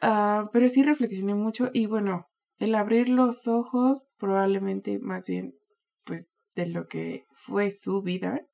Ah, 0.00 0.48
pero 0.52 0.68
sí 0.68 0.82
reflexioné 0.82 1.34
mucho 1.34 1.70
y 1.72 1.86
bueno, 1.86 2.26
el 2.58 2.74
abrir 2.74 3.08
los 3.08 3.46
ojos 3.48 4.02
probablemente 4.16 4.98
más 4.98 5.26
bien 5.26 5.54
pues 6.04 6.30
de 6.54 6.66
lo 6.66 6.86
que 6.86 7.26
fue 7.34 7.70
su 7.70 8.00
vida, 8.02 8.46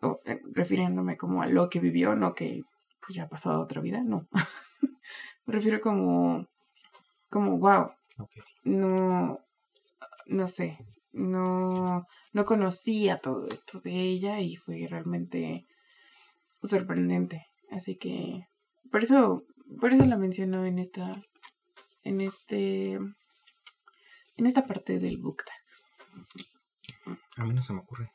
o 0.00 0.20
eh, 0.24 0.40
refiriéndome 0.52 1.16
como 1.16 1.42
a 1.42 1.46
lo 1.46 1.68
que 1.68 1.80
vivió, 1.80 2.14
no 2.14 2.34
que 2.34 2.62
pues, 3.00 3.16
ya 3.16 3.28
pasó 3.28 3.50
a 3.50 3.60
otra 3.60 3.80
vida, 3.80 4.02
no. 4.04 4.28
Me 5.46 5.54
refiero 5.54 5.80
como, 5.80 6.46
como, 7.30 7.58
wow, 7.58 7.92
no, 8.64 9.38
no 10.26 10.46
sé, 10.48 10.78
no, 11.12 12.06
no 12.32 12.44
conocía 12.44 13.18
todo 13.18 13.46
esto 13.48 13.80
de 13.80 13.92
ella 13.92 14.40
y 14.40 14.56
fue 14.56 14.86
realmente 14.88 15.66
sorprendente. 16.62 17.46
Así 17.70 17.96
que 17.96 18.48
por 18.90 19.02
eso, 19.02 19.44
por 19.80 19.92
eso 19.92 20.04
la 20.04 20.16
menciono 20.16 20.64
en 20.64 20.78
esta, 20.78 21.22
en 22.02 22.20
este, 22.20 22.94
en 22.94 24.46
esta 24.46 24.66
parte 24.66 24.98
del 24.98 25.18
book 25.18 25.44
tag. 25.44 27.16
A 27.36 27.44
mí 27.44 27.54
no 27.54 27.62
se 27.62 27.72
me 27.72 27.80
ocurre. 27.80 28.10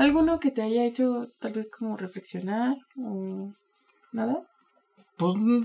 ¿Alguno 0.00 0.40
que 0.40 0.50
te 0.50 0.62
haya 0.62 0.86
hecho 0.86 1.30
tal 1.40 1.52
vez 1.52 1.68
como 1.68 1.94
reflexionar 1.94 2.74
o 2.96 3.52
nada? 4.12 4.46
Pues 5.18 5.34
mm, 5.36 5.64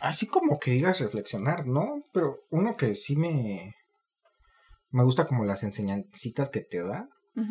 así 0.00 0.26
como 0.26 0.58
que 0.58 0.70
digas 0.70 1.00
reflexionar, 1.00 1.66
¿no? 1.66 2.00
Pero 2.14 2.36
uno 2.48 2.74
que 2.78 2.94
sí 2.94 3.16
me 3.16 3.74
me 4.92 5.04
gusta 5.04 5.26
como 5.26 5.44
las 5.44 5.62
enseñancitas 5.62 6.48
que 6.48 6.62
te 6.62 6.82
da 6.82 7.06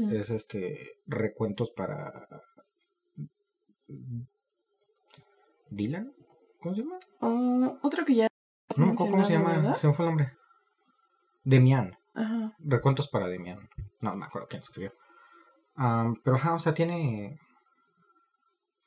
es 0.09 0.31
este 0.31 0.93
recuentos 1.05 1.69
para 1.69 2.27
Dylan, 5.69 6.11
¿cómo 6.59 6.73
se 6.73 6.81
llama? 6.81 6.97
O 7.19 7.77
otro 7.83 8.03
que 8.03 8.15
ya 8.15 8.27
No 8.77 8.95
cómo 8.95 9.23
se 9.23 9.33
llama, 9.33 9.57
¿verdad? 9.57 9.75
se 9.75 9.85
me 9.85 9.93
fue 9.93 10.05
el 10.05 10.09
nombre. 10.09 10.33
Demian, 11.43 11.95
Ajá. 12.15 12.55
recuentos 12.57 13.07
para 13.07 13.27
Demian. 13.27 13.59
No, 14.01 14.09
no 14.09 14.17
me 14.17 14.25
acuerdo 14.25 14.47
quién 14.47 14.61
lo 14.61 14.63
escribió. 14.63 14.91
Am, 15.77 16.15
pero 16.23 16.35
ajá, 16.37 16.55
o 16.55 16.59
sea, 16.59 16.73
tiene 16.73 17.39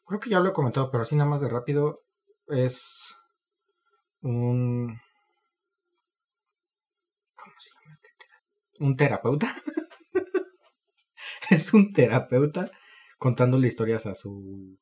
creo 0.07 0.19
que 0.21 0.31
ya 0.31 0.41
lo 0.41 0.49
he 0.49 0.53
comentado, 0.53 0.91
pero 0.91 1.05
así 1.05 1.15
nada 1.15 1.31
más 1.31 1.41
de 1.41 1.49
rápido 1.49 2.03
es 2.49 3.15
un 4.23 4.99
¿cómo 7.37 7.55
se 7.59 7.71
llama? 7.71 7.99
este 8.03 8.85
Un 8.85 8.97
terapeuta. 8.97 9.55
es 11.51 11.73
un 11.73 11.93
terapeuta 11.93 12.69
contándole 13.19 13.69
historias 13.69 14.07
a 14.07 14.17
su 14.17 14.77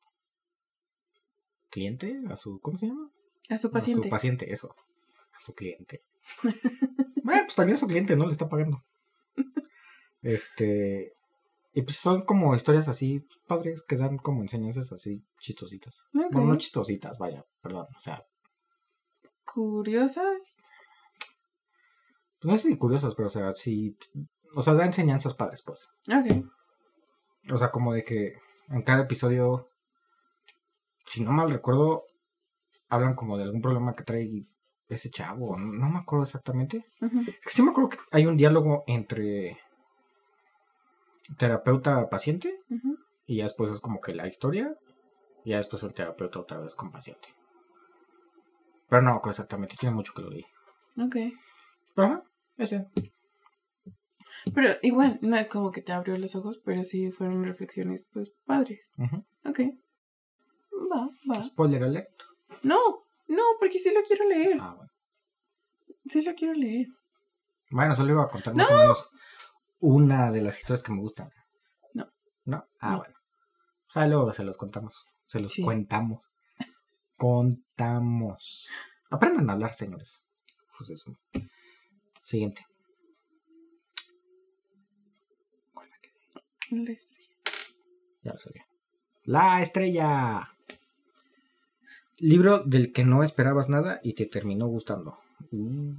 cliente, 1.69 2.19
a 2.27 2.35
su 2.35 2.59
¿cómo 2.59 2.79
se 2.79 2.87
llama? 2.87 3.11
A 3.49 3.57
su 3.59 3.67
A 3.67 3.71
paciente. 3.71 4.07
su 4.07 4.09
paciente, 4.09 4.51
eso. 4.51 4.75
A 5.31 5.39
su 5.39 5.53
cliente. 5.53 6.03
bueno, 7.23 7.43
pues 7.43 7.55
también 7.55 7.75
a 7.75 7.79
su 7.79 7.87
cliente, 7.87 8.15
¿no? 8.15 8.25
Le 8.25 8.31
está 8.31 8.49
pagando. 8.49 8.83
Este. 10.21 11.13
Y 11.79 11.81
pues 11.81 11.95
son 11.95 12.23
como 12.25 12.53
historias 12.53 12.89
así 12.89 13.21
pues, 13.21 13.39
padres 13.47 13.83
que 13.87 13.95
dan 13.95 14.17
como 14.17 14.41
enseñanzas 14.41 14.91
así 14.91 15.25
chistositas. 15.39 16.03
Ok. 16.13 16.25
Bueno, 16.33 16.49
no 16.49 16.57
chistositas, 16.57 17.17
vaya, 17.17 17.45
perdón. 17.61 17.85
O 17.95 17.99
sea, 18.01 18.21
Curiosas. 19.45 20.57
pues 22.41 22.51
no 22.51 22.57
sé 22.57 22.67
si 22.67 22.77
curiosas, 22.77 23.15
pero 23.15 23.27
o 23.27 23.31
sea, 23.31 23.53
sí. 23.53 23.97
O 24.55 24.61
sea, 24.61 24.73
da 24.73 24.85
enseñanzas 24.85 25.33
padres, 25.35 25.61
pues. 25.61 25.87
Ok. 26.09 26.45
O 27.53 27.57
sea, 27.57 27.71
como 27.71 27.93
de 27.93 28.03
que 28.03 28.33
en 28.67 28.81
cada 28.81 29.03
episodio, 29.03 29.69
si 31.05 31.23
no 31.23 31.31
mal 31.31 31.49
recuerdo, 31.49 32.03
hablan 32.89 33.15
como 33.15 33.37
de 33.37 33.45
algún 33.45 33.61
problema 33.61 33.93
que 33.93 34.03
trae 34.03 34.45
ese 34.89 35.09
chavo. 35.09 35.55
No, 35.57 35.71
no 35.71 35.89
me 35.89 35.99
acuerdo 35.99 36.23
exactamente. 36.23 36.85
Es 36.99 37.39
que 37.41 37.49
sí 37.49 37.61
me 37.61 37.71
acuerdo 37.71 37.91
que 37.91 37.99
hay 38.11 38.25
un 38.25 38.35
diálogo 38.35 38.83
entre 38.85 39.57
terapeuta-paciente 41.37 42.59
y 43.25 43.37
ya 43.37 43.43
después 43.43 43.71
es 43.71 43.79
como 43.79 44.01
que 44.01 44.13
la 44.13 44.27
historia 44.27 44.75
Y 45.43 45.51
ya 45.51 45.57
después 45.57 45.83
el 45.83 45.93
terapeuta 45.93 46.39
otra 46.39 46.59
vez 46.59 46.75
con 46.75 46.91
paciente. 46.91 47.29
Pero 48.89 49.01
no, 49.01 49.21
exactamente, 49.25 49.75
tiene 49.79 49.95
mucho 49.95 50.13
que 50.13 50.21
lo 50.21 50.29
leí. 50.29 50.45
Ok. 50.97 51.15
Pero 51.95 52.07
ajá, 52.07 52.23
ese. 52.57 52.87
Pero 54.53 54.75
igual, 54.81 55.19
no 55.21 55.37
es 55.37 55.47
como 55.47 55.71
que 55.71 55.81
te 55.81 55.91
abrió 55.91 56.17
los 56.17 56.35
ojos, 56.35 56.59
pero 56.63 56.83
sí 56.83 57.11
fueron 57.11 57.43
reflexiones, 57.43 58.07
pues, 58.11 58.31
padres. 58.45 58.91
Ujú. 58.97 59.25
Ok. 59.45 59.59
Va, 60.91 61.09
va. 61.29 61.43
Spoiler 61.43 61.83
alert. 61.83 62.23
No, 62.63 62.79
no, 63.27 63.43
porque 63.59 63.79
sí 63.79 63.93
lo 63.93 64.01
quiero 64.01 64.27
leer. 64.27 64.57
Ah, 64.59 64.73
bueno. 64.75 64.91
Sí 66.07 66.21
lo 66.21 66.33
quiero 66.33 66.53
leer. 66.53 66.87
Bueno, 67.69 67.95
solo 67.95 68.13
iba 68.13 68.23
a 68.23 68.29
contar 68.29 68.55
más 68.55 68.69
o 68.71 68.77
menos 68.77 69.09
una 69.79 70.31
de 70.31 70.41
las 70.41 70.59
historias 70.59 70.83
que 70.83 70.91
me 70.91 71.01
gustan. 71.01 71.29
No. 71.93 72.09
¿No? 72.45 72.65
Ah, 72.79 72.91
No. 72.91 72.97
bueno. 72.99 73.15
O 73.87 73.91
sea, 73.91 74.07
luego 74.07 74.31
se 74.33 74.43
los 74.43 74.57
contamos. 74.57 75.05
Se 75.25 75.39
los 75.39 75.51
Sí. 75.53 75.61
cuentamos. 75.63 76.31
Contamos. 77.17 78.67
Aprendan 79.09 79.49
a 79.49 79.53
hablar, 79.53 79.73
señores. 79.73 80.23
De 80.87 80.95
su- 80.95 81.17
Siguiente. 82.23 82.65
¿Cuál 85.73 85.89
la 85.89 85.97
quedé? 85.99 86.83
La 86.83 86.91
estrella. 86.91 87.35
Ya 88.23 88.31
lo 88.33 88.39
sabía. 88.39 88.65
La 89.23 89.61
estrella. 89.61 90.53
Libro 92.17 92.59
del 92.59 92.91
que 92.93 93.03
no 93.03 93.23
esperabas 93.23 93.69
nada 93.69 93.99
y 94.03 94.13
te 94.13 94.25
terminó 94.25 94.67
gustando. 94.67 95.19
Uh. 95.51 95.93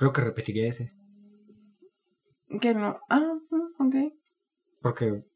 Creo 0.00 0.14
que 0.14 0.22
repetiría 0.22 0.66
ese. 0.66 0.94
Que 2.58 2.72
no. 2.72 3.00
Ah, 3.10 3.38
ok. 3.78 3.96
Porque 4.80 5.26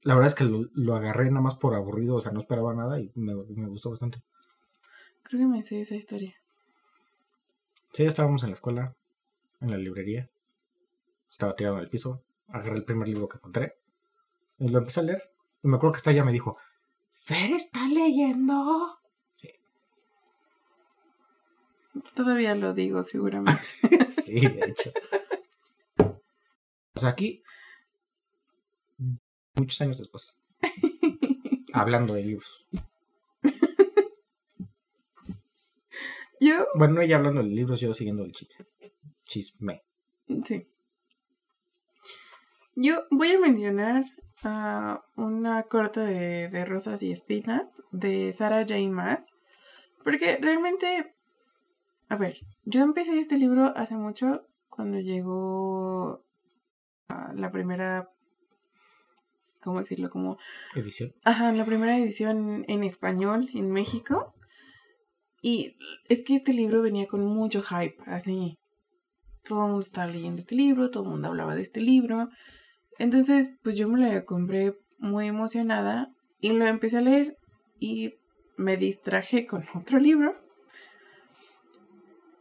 la 0.00 0.14
verdad 0.14 0.28
es 0.28 0.34
que 0.34 0.44
lo, 0.44 0.64
lo 0.72 0.94
agarré 0.94 1.28
nada 1.28 1.42
más 1.42 1.56
por 1.56 1.74
aburrido. 1.74 2.14
O 2.14 2.22
sea, 2.22 2.32
no 2.32 2.40
esperaba 2.40 2.72
nada 2.72 2.98
y 2.98 3.12
me, 3.16 3.34
me 3.34 3.68
gustó 3.68 3.90
bastante. 3.90 4.22
Creo 5.24 5.40
que 5.40 5.46
me 5.46 5.62
sé 5.62 5.82
esa 5.82 5.96
historia. 5.96 6.34
Sí, 7.92 8.04
estábamos 8.04 8.42
en 8.44 8.48
la 8.48 8.54
escuela, 8.54 8.96
en 9.60 9.70
la 9.70 9.76
librería. 9.76 10.30
Estaba 11.30 11.54
tirado 11.54 11.76
en 11.76 11.82
el 11.82 11.90
piso. 11.90 12.24
Agarré 12.48 12.76
el 12.76 12.84
primer 12.86 13.08
libro 13.08 13.28
que 13.28 13.36
encontré. 13.36 13.74
Y 14.58 14.68
lo 14.68 14.78
empecé 14.78 15.00
a 15.00 15.02
leer. 15.02 15.22
Y 15.62 15.68
me 15.68 15.76
acuerdo 15.76 15.92
que 15.92 15.98
esta 15.98 16.12
ya 16.12 16.24
me 16.24 16.32
dijo: 16.32 16.56
Fer 17.20 17.50
está 17.50 17.86
leyendo. 17.88 19.00
Todavía 22.14 22.54
lo 22.54 22.74
digo, 22.74 23.02
seguramente. 23.02 23.62
sí, 24.10 24.40
de 24.40 24.60
hecho. 24.68 24.92
O 26.94 27.00
sea, 27.00 27.10
aquí, 27.10 27.42
muchos 29.54 29.80
años 29.80 29.98
después, 29.98 30.34
hablando 31.72 32.14
de 32.14 32.24
libros. 32.24 32.68
Yo, 36.40 36.66
Bueno, 36.74 36.94
no 36.94 37.00
ella 37.00 37.16
hablando 37.16 37.42
de 37.42 37.48
libros, 37.48 37.80
yo 37.80 37.94
siguiendo 37.94 38.24
el 38.24 38.32
chisme. 38.32 38.66
Chisme. 39.24 39.82
sí. 40.44 40.68
Yo 42.76 43.04
voy 43.10 43.30
a 43.30 43.38
mencionar 43.38 44.04
ah, 44.42 45.04
una 45.14 45.62
corta 45.64 46.02
de, 46.02 46.48
de 46.48 46.64
Rosas 46.64 47.02
y 47.02 47.12
Espinas 47.12 47.82
de 47.92 48.32
Sarah 48.32 48.66
J. 48.68 48.80
Maas. 48.90 49.30
Porque 50.02 50.38
realmente, 50.40 51.13
a 52.14 52.16
ver, 52.16 52.36
yo 52.64 52.80
empecé 52.82 53.18
este 53.18 53.36
libro 53.36 53.72
hace 53.76 53.96
mucho, 53.96 54.46
cuando 54.68 55.00
llegó 55.00 56.24
la 57.34 57.50
primera, 57.50 58.08
¿cómo 59.60 59.80
decirlo? 59.80 60.10
Como 60.10 60.38
Edición. 60.76 61.12
Ajá, 61.24 61.50
la 61.50 61.64
primera 61.64 61.98
edición 61.98 62.64
en 62.68 62.84
español 62.84 63.50
en 63.52 63.72
México. 63.72 64.32
Y 65.42 65.76
es 66.08 66.22
que 66.22 66.36
este 66.36 66.52
libro 66.52 66.82
venía 66.82 67.08
con 67.08 67.26
mucho 67.26 67.62
hype, 67.62 67.96
así. 68.06 68.60
Todo 69.42 69.64
el 69.64 69.70
mundo 69.72 69.84
estaba 69.84 70.06
leyendo 70.06 70.38
este 70.38 70.54
libro, 70.54 70.92
todo 70.92 71.02
el 71.02 71.10
mundo 71.10 71.26
hablaba 71.26 71.56
de 71.56 71.62
este 71.62 71.80
libro. 71.80 72.28
Entonces, 73.00 73.50
pues 73.64 73.74
yo 73.74 73.88
me 73.88 73.98
lo 73.98 74.24
compré 74.24 74.78
muy 74.98 75.26
emocionada 75.26 76.14
y 76.38 76.52
lo 76.52 76.64
empecé 76.66 76.98
a 76.98 77.00
leer 77.00 77.36
y 77.80 78.14
me 78.56 78.76
distraje 78.76 79.46
con 79.46 79.64
otro 79.74 79.98
libro. 79.98 80.43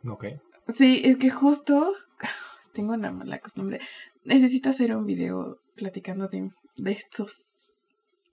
Ok. 0.07 0.25
Sí, 0.75 1.01
es 1.05 1.17
que 1.17 1.29
justo 1.29 1.93
tengo 2.73 2.93
una 2.93 3.11
mala 3.11 3.39
costumbre. 3.39 3.79
Necesito 4.23 4.69
hacer 4.69 4.95
un 4.95 5.05
video 5.05 5.59
platicando 5.75 6.27
de, 6.27 6.51
de 6.77 6.91
estos 6.91 7.57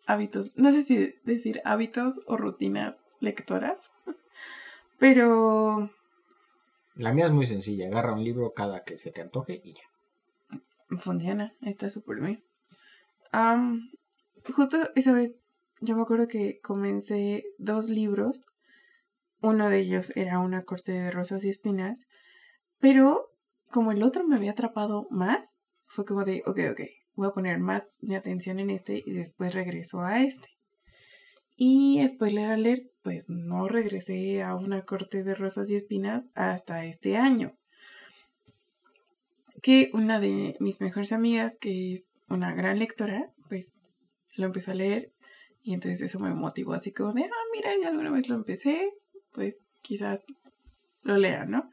hábitos. 0.06 0.52
No 0.56 0.72
sé 0.72 0.83
si 0.83 1.14
decir 1.24 1.61
hábitos 1.64 2.20
o 2.26 2.37
rutinas 2.37 2.96
lectoras. 3.20 3.90
Pero 4.98 5.90
La 6.94 7.12
mía 7.12 7.26
es 7.26 7.33
muy 7.33 7.46
sencilla. 7.46 7.87
Agarra 7.87 8.14
un 8.14 8.24
libro 8.24 8.52
cada 8.52 8.85
que 8.85 8.98
se 8.98 9.11
te 9.11 9.22
antoje 9.22 9.61
y 9.64 9.74
ya. 9.74 10.59
funciona, 10.98 11.54
está 11.62 11.88
súper 11.90 12.20
bien. 12.20 12.44
Am, 13.33 13.90
justo 14.52 14.78
esa 14.96 15.12
vez 15.12 15.35
yo 15.80 15.96
me 15.96 16.02
acuerdo 16.02 16.28
que 16.28 16.61
comencé 16.61 17.44
dos 17.59 17.88
libros. 17.88 18.44
Uno 19.42 19.68
de 19.68 19.79
ellos 19.79 20.16
era 20.16 20.38
una 20.38 20.64
corte 20.64 20.92
de 20.92 21.11
rosas 21.11 21.44
y 21.44 21.50
espinas. 21.50 22.00
Pero 22.79 23.33
como 23.70 23.92
el 23.92 24.03
otro 24.03 24.26
me 24.26 24.37
había 24.37 24.53
atrapado 24.53 25.07
más, 25.11 25.57
fue 25.87 26.05
como 26.05 26.24
de, 26.24 26.42
ok, 26.46 26.59
ok, 26.72 26.81
voy 27.14 27.29
a 27.29 27.33
poner 27.33 27.59
más 27.59 27.92
mi 28.00 28.16
atención 28.16 28.59
en 28.59 28.70
este 28.70 29.03
y 29.05 29.12
después 29.12 29.55
regreso 29.55 30.03
a 30.03 30.22
este. 30.22 30.48
Y 31.57 32.03
spoiler 32.09 32.50
alert, 32.50 32.87
pues 33.03 33.29
no 33.29 33.68
regresé 33.68 34.42
a 34.42 34.55
una 34.55 34.85
corte 34.85 35.22
de 35.22 35.35
rosas 35.35 35.68
y 35.68 35.76
espinas 35.76 36.26
hasta 36.35 36.87
este 36.87 37.16
año. 37.16 37.59
Que 39.62 39.90
una 39.92 40.20
de 40.20 40.57
mis 40.59 40.81
mejores 40.81 41.12
amigas, 41.12 41.59
que 41.61 41.94
es 41.94 42.09
una 42.29 42.55
gran 42.55 42.79
lectora, 42.79 43.31
pues 43.48 43.74
lo 44.37 44.46
empezó 44.46 44.70
a 44.70 44.74
leer 44.74 45.12
y 45.62 45.74
entonces 45.74 46.00
eso 46.00 46.18
me 46.18 46.33
motivó 46.33 46.72
así 46.72 46.92
como 46.92 47.12
de, 47.12 47.24
ah, 47.24 47.46
mira, 47.53 47.70
ya 47.81 47.88
alguna 47.88 48.11
vez 48.11 48.29
lo 48.29 48.37
empecé, 48.37 48.94
pues 49.32 49.58
quizás 49.82 50.24
lo 51.02 51.16
lea, 51.16 51.44
¿no? 51.44 51.70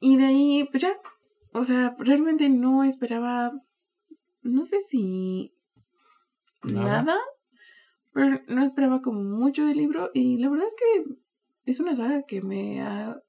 Y 0.00 0.16
de 0.16 0.26
ahí, 0.26 0.68
pues 0.70 0.82
ya, 0.82 0.92
o 1.52 1.64
sea, 1.64 1.94
realmente 1.98 2.48
no 2.48 2.84
esperaba, 2.84 3.52
no 4.42 4.66
sé 4.66 4.80
si 4.80 5.52
Nada. 6.62 7.02
nada, 7.02 7.18
pero 8.12 8.40
no 8.48 8.62
esperaba 8.64 9.02
como 9.02 9.22
mucho 9.22 9.64
del 9.64 9.76
libro 9.76 10.10
y 10.14 10.38
la 10.38 10.48
verdad 10.48 10.66
es 10.66 10.76
que 10.76 11.14
es 11.70 11.80
una 11.80 11.94
saga 11.96 12.22
que 12.22 12.40
me 12.42 12.80
ha 12.80 13.20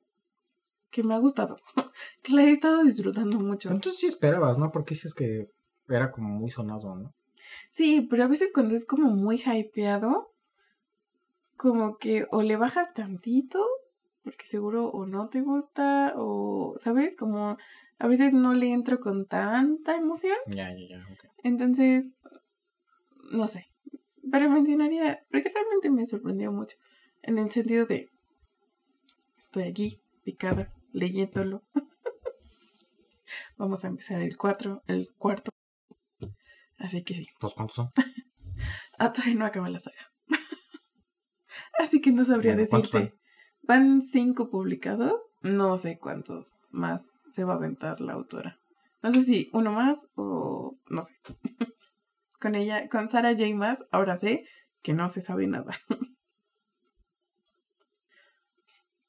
que 0.91 1.03
me 1.03 1.13
ha 1.13 1.19
gustado, 1.19 1.57
que 2.23 2.33
la 2.33 2.43
he 2.43 2.51
estado 2.51 2.83
disfrutando 2.83 3.39
mucho. 3.39 3.69
Entonces 3.69 3.99
sí 3.99 4.07
esperabas, 4.07 4.57
¿no? 4.57 4.71
Porque 4.71 4.95
dices 4.95 5.13
que 5.13 5.51
era 5.87 6.09
como 6.09 6.29
muy 6.29 6.49
sonado, 6.49 6.95
¿no? 6.95 7.13
Sí, 7.69 8.07
pero 8.09 8.23
a 8.23 8.27
veces 8.27 8.51
cuando 8.53 8.75
es 8.75 8.85
como 8.85 9.09
muy 9.11 9.37
hypeado, 9.37 10.28
como 11.59 11.97
que 11.97 12.25
o 12.31 12.41
le 12.41 12.55
bajas 12.55 12.93
tantito, 12.93 13.67
porque 14.23 14.47
seguro 14.47 14.87
o 14.87 15.05
no 15.05 15.27
te 15.27 15.41
gusta, 15.41 16.13
o, 16.15 16.75
¿sabes? 16.77 17.17
Como 17.17 17.57
a 17.99 18.07
veces 18.07 18.31
no 18.31 18.53
le 18.53 18.71
entro 18.71 19.01
con 19.01 19.25
tanta 19.27 19.97
emoción. 19.97 20.37
Ya, 20.47 20.71
ya, 20.71 20.87
ya. 20.87 21.03
ok. 21.11 21.31
Entonces, 21.43 22.13
no 23.29 23.49
sé. 23.49 23.67
Pero 24.31 24.49
mencionaría, 24.49 25.25
porque 25.29 25.51
realmente 25.53 25.89
me 25.89 26.05
sorprendió 26.05 26.49
mucho. 26.49 26.77
En 27.23 27.37
el 27.37 27.51
sentido 27.51 27.85
de, 27.85 28.09
estoy 29.37 29.63
aquí, 29.63 30.01
picada, 30.23 30.73
leyéndolo. 30.93 31.63
Vamos 33.57 33.83
a 33.83 33.89
empezar 33.89 34.21
el 34.21 34.37
cuatro, 34.37 34.81
el 34.87 35.09
cuarto. 35.17 35.51
Así 36.77 37.03
que 37.03 37.15
sí. 37.15 37.27
Pues 37.37 37.53
¿cuántos 37.53 37.75
son? 37.75 37.89
Ah, 39.01 39.13
todavía 39.13 39.35
no 39.35 39.45
acaba 39.45 39.69
la 39.69 39.79
saga. 39.79 40.11
Así 41.79 42.01
que 42.01 42.11
no 42.11 42.23
sabría 42.25 42.53
Bueno, 42.55 42.67
¿cuántos 42.69 42.91
decirte. 42.91 43.17
Van 43.63 44.01
cinco 44.01 44.49
publicados. 44.49 45.15
No 45.41 45.77
sé 45.77 45.97
cuántos 45.97 46.59
más 46.69 47.21
se 47.31 47.43
va 47.45 47.53
a 47.53 47.57
aventar 47.57 48.01
la 48.01 48.13
autora. 48.13 48.59
No 49.01 49.11
sé 49.11 49.23
si 49.23 49.49
uno 49.53 49.71
más 49.71 50.09
o 50.15 50.77
no 50.89 51.01
sé. 51.01 51.15
con 52.41 52.55
ella, 52.55 52.89
con 52.89 53.07
Sarah 53.09 53.31
J. 53.31 53.55
más, 53.55 53.85
ahora 53.91 54.17
sé 54.17 54.45
que 54.81 54.93
no 54.93 55.07
se 55.09 55.21
sabe 55.21 55.47
nada. 55.47 55.71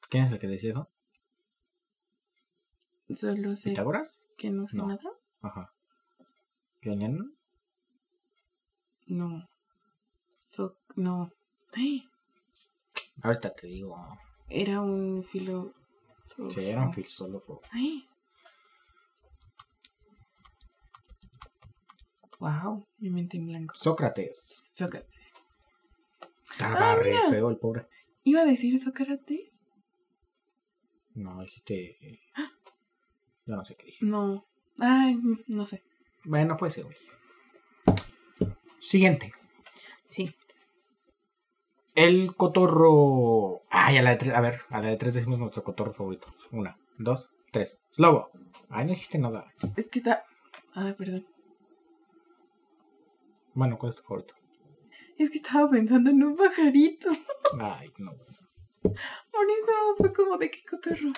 ¿Quién 0.09 0.25
es 0.25 0.33
el 0.33 0.39
que 0.39 0.47
decía 0.49 0.71
eso? 0.71 0.89
Solo 3.15 3.57
sé 3.57 3.71
¿Pitágoras? 3.71 4.23
que 4.37 4.51
no 4.51 4.67
sé 4.69 4.77
No. 4.77 4.87
nada. 4.87 5.01
Ajá. 5.43 5.73
¿Ioniano? 6.83 7.25
No. 9.07 9.49
So, 10.39 10.77
no. 10.97 11.33
Ay, 11.73 12.09
Ahorita 13.23 13.53
te 13.55 13.67
digo. 13.67 13.97
era 14.49 14.81
un 14.81 15.23
filo. 15.23 15.73
Sí, 16.23 16.65
era 16.69 16.83
un 16.83 16.93
filósofo. 16.93 17.61
Ay. 17.73 18.07
Wow, 22.39 22.87
mi 22.99 23.11
mente 23.11 23.37
en 23.37 23.47
blanco. 23.47 23.75
Sócrates. 23.77 24.63
Sócrates. 24.73 25.11
Estaba 26.51 26.93
Ah, 26.93 26.95
re 26.97 27.11
mira. 27.11 27.29
feo 27.31 27.51
el 27.51 27.59
pobre. 27.59 27.87
¿Iba 28.25 28.43
a 28.43 28.45
decir 28.47 28.79
Sócrates? 28.79 29.63
No, 31.15 31.41
dijiste. 31.43 31.99
Yo 33.47 33.57
no 33.57 33.65
sé 33.65 33.77
qué 33.77 33.87
dije. 33.87 34.07
No. 34.07 34.47
Ay, 34.79 35.19
no 35.49 35.67
sé. 35.67 35.83
Bueno, 36.25 36.57
pues 36.57 36.79
ese, 36.79 36.83
güey. 36.85 36.97
Siguiente. 38.79 39.33
El 41.95 42.35
cotorro. 42.37 43.63
Ay, 43.71 43.99
a 43.99 44.03
la 44.03 44.11
de 44.11 44.17
tres. 44.17 44.35
A 44.35 44.41
ver, 44.41 44.61
a 44.71 44.81
la 44.81 44.89
de 44.89 44.97
tres 44.97 45.15
decimos 45.15 45.39
nuestro 45.39 45.63
cotorro 45.65 45.93
favorito. 45.93 46.29
Una, 46.53 46.79
dos, 46.99 47.31
tres. 47.53 47.79
Slobo. 47.93 48.31
Ay, 48.69 48.85
no 48.85 48.91
dijiste 48.91 49.19
nada. 49.19 49.47
Es 49.77 49.89
que 49.89 49.99
está. 49.99 50.25
Ay, 50.75 50.93
perdón. 50.95 51.27
Bueno, 53.55 53.77
¿cuál 53.79 53.91
es 53.91 53.97
tu 53.97 54.03
favorito? 54.05 54.35
Es 55.19 55.31
que 55.31 55.39
estaba 55.39 55.69
pensando 55.69 56.11
en 56.11 56.23
un 56.23 56.37
pajarito. 56.37 57.11
Ay, 57.61 57.91
no. 57.99 58.13
Por 58.83 59.45
eso 59.45 59.73
fue 59.99 60.13
como 60.13 60.39
de 60.39 60.51
qué 60.51 60.61
cotorro. 60.69 61.13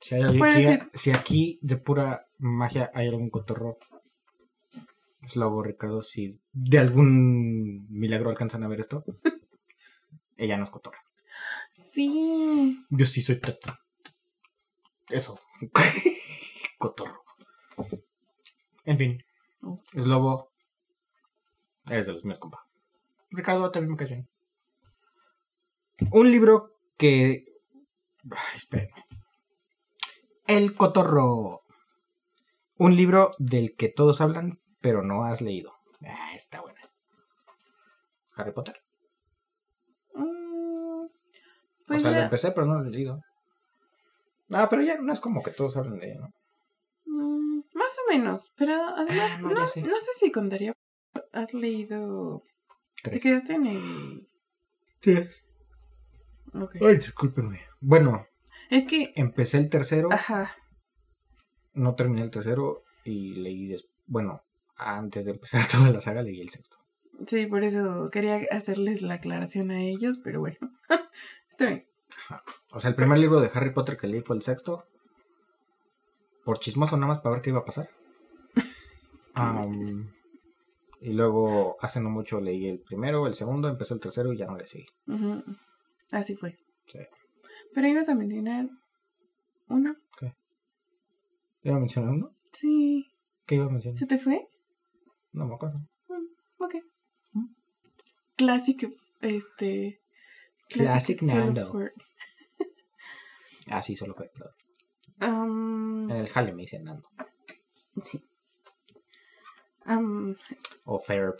Si, 0.00 0.14
hay 0.14 0.22
alguien 0.22 0.80
que- 0.90 0.98
si 0.98 1.10
aquí 1.10 1.58
de 1.62 1.76
pura 1.76 2.26
magia 2.38 2.90
hay 2.94 3.08
algún 3.08 3.30
cotorro, 3.30 3.78
Slobo, 5.26 5.62
Ricardo, 5.62 6.02
si 6.02 6.38
de 6.52 6.78
algún 6.78 7.86
milagro 7.90 8.30
alcanzan 8.30 8.62
a 8.64 8.68
ver 8.68 8.80
esto, 8.80 9.04
ella 10.36 10.56
no 10.56 10.64
es 10.64 10.70
cotorra. 10.70 11.02
Sí. 11.72 12.84
Yo 12.90 13.06
sí 13.06 13.22
soy. 13.22 13.40
Eso. 15.08 15.38
cotorro. 16.78 17.22
En 18.84 18.98
fin, 18.98 19.24
Oh, 19.66 19.80
Slobo, 19.92 20.52
eres 21.88 22.06
de 22.06 22.12
los 22.12 22.24
míos, 22.24 22.38
compa. 22.38 22.66
Ricardo, 23.30 23.70
también 23.70 23.96
me 23.96 24.04
bien. 24.04 24.28
Un 26.12 26.30
libro 26.30 26.76
que. 26.98 27.46
Ay, 28.30 28.56
espérenme. 28.56 29.06
El 30.46 30.74
Cotorro. 30.76 31.62
Un 32.76 32.94
libro 32.96 33.30
del 33.38 33.74
que 33.74 33.88
todos 33.88 34.20
hablan, 34.20 34.60
pero 34.80 35.02
no 35.02 35.24
has 35.24 35.40
leído. 35.40 35.72
Ah, 36.06 36.34
está 36.34 36.60
buena. 36.60 36.80
Harry 38.36 38.52
Potter. 38.52 38.82
Mm, 40.12 41.06
o 41.06 41.10
pues 41.86 42.02
sea, 42.02 42.10
lo 42.10 42.16
ya. 42.18 42.24
empecé, 42.24 42.50
pero 42.52 42.66
no 42.66 42.80
lo 42.80 42.88
he 42.88 42.90
leído. 42.90 43.20
Ah, 44.50 44.68
pero 44.68 44.82
ya 44.82 44.96
no 44.98 45.12
es 45.12 45.20
como 45.20 45.42
que 45.42 45.50
todos 45.50 45.76
hablan 45.76 45.98
de 45.98 46.12
ella, 46.12 46.20
¿no? 46.20 46.28
mm, 47.06 47.62
más 47.74 47.92
o 48.04 48.12
menos. 48.12 48.52
Pero 48.56 48.74
además, 48.74 49.32
Ah, 49.34 49.38
no, 49.40 49.50
no, 49.50 49.66
sé. 49.68 49.82
si 50.18 50.30
contaría. 50.32 50.72
Has 51.32 51.54
leído. 51.54 52.42
Te 53.02 53.10
Tres. 53.10 53.22
quedaste 53.22 53.54
en 53.54 53.66
el. 53.66 54.28
Sí. 55.00 55.18
Ok. 56.54 56.76
Ay, 56.80 56.94
discúlpenme. 56.96 57.60
Bueno, 57.80 58.26
Es 58.70 58.84
que. 58.84 59.12
empecé 59.16 59.58
el 59.58 59.68
tercero. 59.68 60.12
Ajá. 60.12 60.54
no 61.74 61.94
terminé 61.96 62.22
el 62.22 62.30
tercero 62.30 62.84
y 63.04 63.34
leí 63.34 63.66
des- 63.66 63.88
bueno 64.06 64.42
antes 64.76 65.24
de 65.24 65.32
empezar 65.32 65.62
toda 65.70 65.90
la 65.90 66.00
saga 66.00 66.22
leí 66.22 66.40
el 66.40 66.48
sexto 66.50 66.76
Sí, 67.26 67.46
por 67.46 67.64
eso 67.64 68.10
quería 68.12 68.40
hacerles 68.52 69.02
la 69.02 69.14
aclaración 69.14 69.70
a 69.72 69.80
ellos, 69.82 70.18
pero 70.22 70.38
bueno. 70.40 70.56
Está 71.54 71.66
bien. 71.66 71.86
o 72.72 72.80
sea 72.80 72.90
el 72.90 72.96
primer 72.96 73.16
libro 73.18 73.40
de 73.40 73.48
Harry 73.54 73.72
Potter 73.72 73.96
que 73.96 74.08
leí 74.08 74.22
fue 74.22 74.34
el 74.34 74.42
sexto 74.42 74.88
por 76.44 76.58
chismoso 76.58 76.96
nada 76.96 77.12
más 77.14 77.20
para 77.22 77.34
ver 77.36 77.42
qué 77.42 77.50
iba 77.50 77.60
a 77.60 77.64
pasar 77.64 77.88
y 81.00 81.12
luego 81.12 81.76
hace 81.80 82.00
no 82.00 82.10
mucho 82.10 82.40
leí 82.40 82.66
el 82.66 82.80
primero 82.80 83.26
el 83.28 83.34
segundo 83.34 83.68
empecé 83.68 83.94
el 83.94 84.00
tercero 84.00 84.32
y 84.32 84.36
ya 84.38 84.46
no 84.46 84.56
le 84.56 84.66
seguí. 84.66 84.86
Así 86.10 86.34
fue. 86.34 86.58
Sí. 86.86 86.98
Pero 87.72 87.86
ibas 87.86 88.08
a 88.08 88.14
mencionar 88.16 88.68
uno. 89.68 89.94
iba 91.62 91.76
a 91.76 91.80
mencionar 91.80 92.10
uno 92.10 92.32
Sí. 92.52 93.12
qué 93.46 93.54
iba 93.56 93.66
a 93.66 93.70
mencionar 93.70 93.96
¿Se 93.98 94.06
te 94.06 94.18
fue? 94.18 94.48
no 95.32 95.46
me 95.46 95.54
acuerdo 95.54 95.80
Ok. 96.58 96.74
¿Mm? 97.32 97.46
Classic, 98.36 98.90
este. 99.20 100.00
Classic 100.68 101.20
Nando. 101.22 101.78
ah 103.68 103.82
sí 103.82 103.96
solo 103.96 104.14
fue 104.14 104.28
perdón. 104.28 104.52
Am, 105.20 106.10
en 106.10 106.16
el 106.16 106.28
jale 106.28 106.52
me 106.52 106.62
dicen 106.62 106.84
Nando 106.84 107.08
sí. 108.02 108.22
Am, 109.84 110.36
o 110.84 111.00
Ferb 111.00 111.36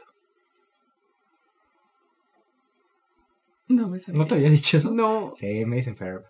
no 3.68 3.88
me 3.88 3.98
sabía. 3.98 4.18
no 4.20 4.26
te 4.26 4.34
había 4.34 4.50
dicho 4.50 4.76
eso 4.76 4.90
No. 4.90 5.34
sí 5.36 5.64
me 5.64 5.76
dicen 5.76 5.96
Ferb 5.96 6.24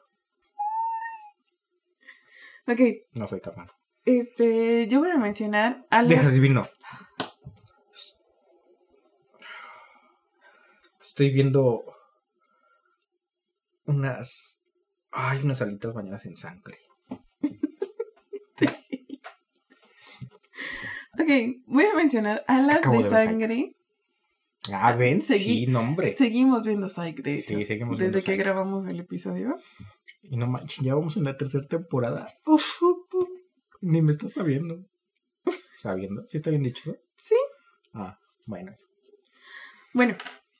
Ok. 2.66 2.80
no 3.14 3.26
soy 3.26 3.40
malo 3.56 3.72
Este. 4.06 4.86
Yo 4.88 5.00
voy 5.00 5.10
a 5.10 5.18
mencionar 5.18 5.86
a. 5.90 6.02
Deja 6.02 6.30
divino. 6.30 6.66
Estoy 11.00 11.30
viendo 11.30 11.84
unas. 13.86 14.64
Ay, 15.10 15.40
unas 15.44 15.62
alitas 15.62 15.94
bañadas 15.94 16.26
en 16.26 16.36
sangre. 16.36 16.78
Ok, 21.16 21.28
voy 21.66 21.84
a 21.84 21.94
mencionar 21.94 22.44
alas 22.48 22.80
de 22.90 23.08
sangre. 23.08 23.76
Ah, 24.72 24.92
ven, 24.96 25.22
sí, 25.22 25.66
nombre. 25.66 26.16
Seguimos 26.16 26.64
viendo 26.64 26.88
Psych, 26.88 27.22
de 27.22 27.34
hecho. 27.34 27.56
Sí, 27.56 27.64
seguimos 27.64 27.98
viendo 27.98 28.16
desde 28.16 28.26
que 28.26 28.32
Psych. 28.32 28.44
grabamos 28.44 28.88
el 28.88 28.98
episodio. 29.00 29.54
Y 30.22 30.36
no 30.36 30.46
manches, 30.46 30.84
ya 30.84 30.94
vamos 30.94 31.16
en 31.16 31.24
la 31.24 31.36
tercera 31.36 31.66
temporada. 31.66 32.26
Uf, 32.46 32.82
uf, 32.82 33.14
uf. 33.14 33.28
Ni 33.80 34.02
me 34.02 34.10
estás 34.10 34.32
sabiendo. 34.32 34.84
¿Sabiendo? 35.76 36.26
¿Sí 36.26 36.38
está 36.38 36.50
bien 36.50 36.62
dicho 36.62 36.80
eso? 36.90 36.98
Sí. 37.16 37.36
Ah, 37.92 38.18
bueno. 38.46 38.72
Bueno, 39.92 40.16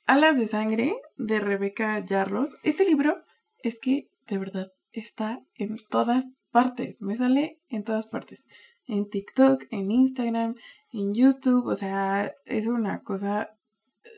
Alas 0.07 0.37
de 0.37 0.47
Sangre 0.47 1.01
de 1.17 1.39
Rebeca 1.39 1.97
Yarros. 2.05 2.57
Este 2.61 2.85
libro 2.85 3.23
es 3.63 3.79
que 3.79 4.07
de 4.27 4.37
verdad 4.37 4.71
está 4.91 5.43
en 5.55 5.79
todas 5.89 6.29
partes. 6.51 7.01
Me 7.01 7.15
sale 7.15 7.59
en 7.69 7.83
todas 7.83 8.05
partes. 8.05 8.45
En 8.85 9.09
TikTok, 9.09 9.63
en 9.71 9.89
Instagram, 9.89 10.55
en 10.91 11.15
YouTube. 11.15 11.65
O 11.65 11.75
sea, 11.75 12.31
es 12.45 12.67
una 12.67 13.01
cosa 13.01 13.57
eh, 14.03 14.09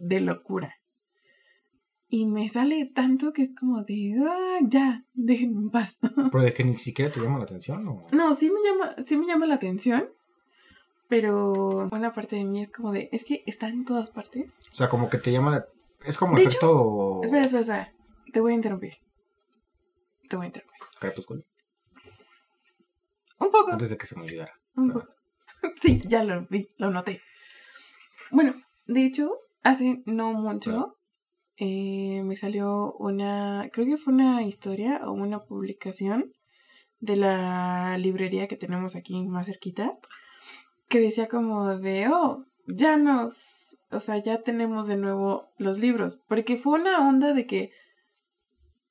de 0.00 0.20
locura. 0.20 0.74
Y 2.08 2.26
me 2.26 2.48
sale 2.48 2.86
tanto 2.86 3.32
que 3.32 3.42
es 3.42 3.54
como 3.54 3.84
de, 3.84 4.16
ah, 4.28 4.58
ya, 4.62 5.04
déjenme 5.14 5.60
en 5.60 5.70
paz. 5.70 6.00
Pero 6.32 6.42
de 6.42 6.52
que 6.52 6.64
ni 6.64 6.76
siquiera 6.76 7.12
te 7.12 7.20
llama 7.20 7.38
la 7.38 7.44
atención, 7.44 7.86
¿o? 7.86 8.06
No, 8.12 8.34
sí 8.34 8.50
me 8.50 8.60
llama, 8.68 8.96
sí 9.02 9.16
me 9.16 9.26
llama 9.26 9.46
la 9.46 9.54
atención. 9.54 10.08
Pero 11.08 11.88
una 11.90 12.12
parte 12.12 12.36
de 12.36 12.44
mí 12.44 12.60
es 12.60 12.70
como 12.70 12.92
de, 12.92 13.08
es 13.12 13.24
que 13.24 13.42
está 13.46 13.68
en 13.68 13.84
todas 13.84 14.10
partes. 14.10 14.52
O 14.70 14.74
sea, 14.74 14.88
como 14.88 15.08
que 15.08 15.18
te 15.18 15.32
llama 15.32 15.50
la. 15.50 15.66
Es 16.04 16.16
como 16.16 16.36
De 16.36 16.42
hecho, 16.42 16.50
efecto. 16.50 17.20
Espera, 17.24 17.44
espera, 17.44 17.60
espera. 17.60 17.94
Te 18.32 18.40
voy 18.40 18.52
a 18.52 18.56
interrumpir. 18.56 18.94
Te 20.28 20.36
voy 20.36 20.44
a 20.44 20.46
interrumpir. 20.48 20.80
Crepúsculo. 21.00 21.42
Un 23.38 23.50
poco. 23.50 23.72
Antes 23.72 23.90
de 23.90 23.96
que 23.96 24.06
se 24.06 24.16
me 24.16 24.22
olvidara. 24.22 24.52
Un 24.76 24.92
poco. 24.92 25.08
Sí, 25.82 26.02
ya 26.06 26.22
lo 26.22 26.46
vi, 26.48 26.68
lo 26.76 26.90
noté. 26.90 27.20
Bueno, 28.30 28.54
de 28.86 29.04
hecho, 29.04 29.38
hace 29.62 30.02
no 30.06 30.32
mucho 30.32 30.98
eh, 31.56 32.22
me 32.24 32.36
salió 32.36 32.92
una, 32.94 33.68
creo 33.72 33.86
que 33.86 33.96
fue 33.96 34.12
una 34.12 34.42
historia 34.42 35.00
o 35.04 35.12
una 35.12 35.40
publicación 35.40 36.32
de 37.00 37.16
la 37.16 37.98
librería 37.98 38.46
que 38.46 38.56
tenemos 38.56 38.94
aquí 38.94 39.20
más 39.26 39.46
cerquita, 39.46 39.98
que 40.88 41.00
decía 41.00 41.28
como 41.28 41.76
de, 41.76 42.08
oh, 42.08 42.44
ya 42.66 42.96
nos, 42.96 43.76
o 43.90 44.00
sea, 44.00 44.18
ya 44.18 44.42
tenemos 44.42 44.86
de 44.86 44.96
nuevo 44.96 45.50
los 45.58 45.78
libros, 45.78 46.18
porque 46.28 46.56
fue 46.56 46.80
una 46.80 47.06
onda 47.08 47.32
de 47.34 47.46
que 47.46 47.70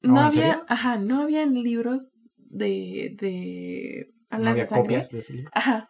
no 0.01 0.15
¿Oh, 0.21 0.23
había, 0.25 0.63
ajá, 0.67 0.97
no 0.97 1.21
habían 1.21 1.53
libros 1.53 2.11
de, 2.37 3.15
de 3.19 4.13
No 4.31 4.43
de 4.43 4.49
había 4.49 4.65
Sangre. 4.65 4.83
copias 4.83 5.09
de 5.09 5.19
ese 5.19 5.33
libro. 5.33 5.51
Ajá, 5.53 5.89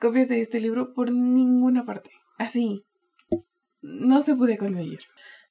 copias 0.00 0.28
de 0.28 0.40
este 0.40 0.60
libro 0.60 0.94
por 0.94 1.12
ninguna 1.12 1.84
parte. 1.84 2.10
Así. 2.38 2.84
No 3.82 4.22
se 4.22 4.34
puede 4.36 4.58
conseguir. 4.58 5.00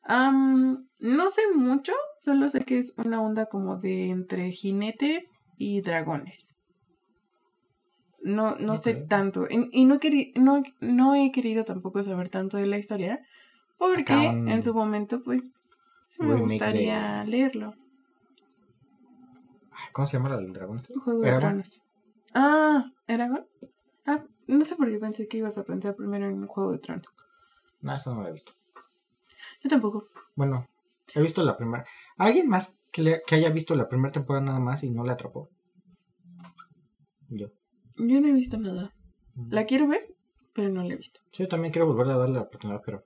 Am, 0.04 0.80
no 1.00 1.30
sé 1.30 1.42
mucho, 1.54 1.94
solo 2.18 2.50
sé 2.50 2.62
que 2.62 2.80
es 2.80 2.94
una 2.98 3.22
onda 3.22 3.46
como 3.46 3.78
de 3.78 4.10
entre 4.10 4.52
jinetes 4.52 5.32
y 5.58 5.82
dragones. 5.82 6.56
No, 8.24 8.56
no 8.58 8.76
sé 8.78 8.94
tanto. 9.08 9.48
Y, 9.50 9.70
y 9.72 9.86
no, 9.86 10.00
queri- 10.00 10.32
no, 10.36 10.62
no 10.80 11.16
he 11.16 11.32
querido 11.32 11.64
tampoco 11.66 12.04
saber 12.04 12.30
tanto 12.30 12.58
de 12.58 12.68
la 12.68 12.78
historia. 12.78 13.26
Porque 13.78 14.14
en 14.52 14.62
su 14.64 14.74
momento, 14.76 15.24
pues, 15.24 15.52
sí 16.08 16.24
me 16.24 16.36
gustaría 16.40 17.24
leerlo. 17.24 17.74
¿Cómo 19.94 20.08
se 20.08 20.18
llama 20.18 20.30
la 20.30 20.38
del 20.38 20.54
dragón? 20.54 20.78
este? 20.80 20.94
Juego 21.00 21.22
de. 21.22 21.36
Tronos. 21.40 21.82
Ah, 22.34 22.92
¿Eragon? 23.08 23.46
Ah, 24.06 24.20
No 24.48 24.64
sé 24.66 24.76
por 24.76 24.90
qué 24.90 25.00
pensé 25.00 25.28
que 25.28 25.38
ibas 25.38 25.58
a 25.58 25.64
pensar 25.64 25.96
primero 25.96 26.28
en 26.28 26.46
Juego 26.48 26.72
de 26.74 26.78
Tronos. 26.80 27.08
No, 27.82 27.96
eso 27.96 28.14
no 28.14 28.22
lo 28.22 28.28
he 28.30 28.34
visto. 28.34 28.52
Yo 29.64 29.70
tampoco. 29.70 30.08
Bueno, 30.36 30.68
he 31.16 31.22
visto 31.22 31.44
la 31.44 31.58
primera. 31.58 31.86
¿Alguien 32.18 32.48
más 32.48 32.80
que, 32.92 33.02
le- 33.02 33.22
que 33.26 33.36
haya 33.36 33.50
visto 33.50 33.74
la 33.76 33.90
primera 33.90 34.12
temporada 34.14 34.46
nada 34.46 34.60
más 34.60 34.84
y 34.84 34.92
no 34.92 35.04
le 35.04 35.12
atrapó? 35.12 35.50
Yo. 37.30 37.48
Yo 38.08 38.20
no 38.20 38.28
he 38.28 38.34
visto 38.34 38.58
nada. 38.58 38.94
La 39.50 39.66
quiero 39.66 39.88
ver, 39.88 40.16
pero 40.54 40.70
no 40.70 40.84
la 40.84 40.94
he 40.94 40.98
visto. 40.98 41.22
Sí, 41.32 41.44
yo 41.44 41.48
también 41.48 41.72
quiero 41.72 41.88
volver 41.88 42.10
a 42.10 42.18
darle 42.18 42.36
la 42.36 42.42
oportunidad, 42.42 42.82
pero. 42.84 43.04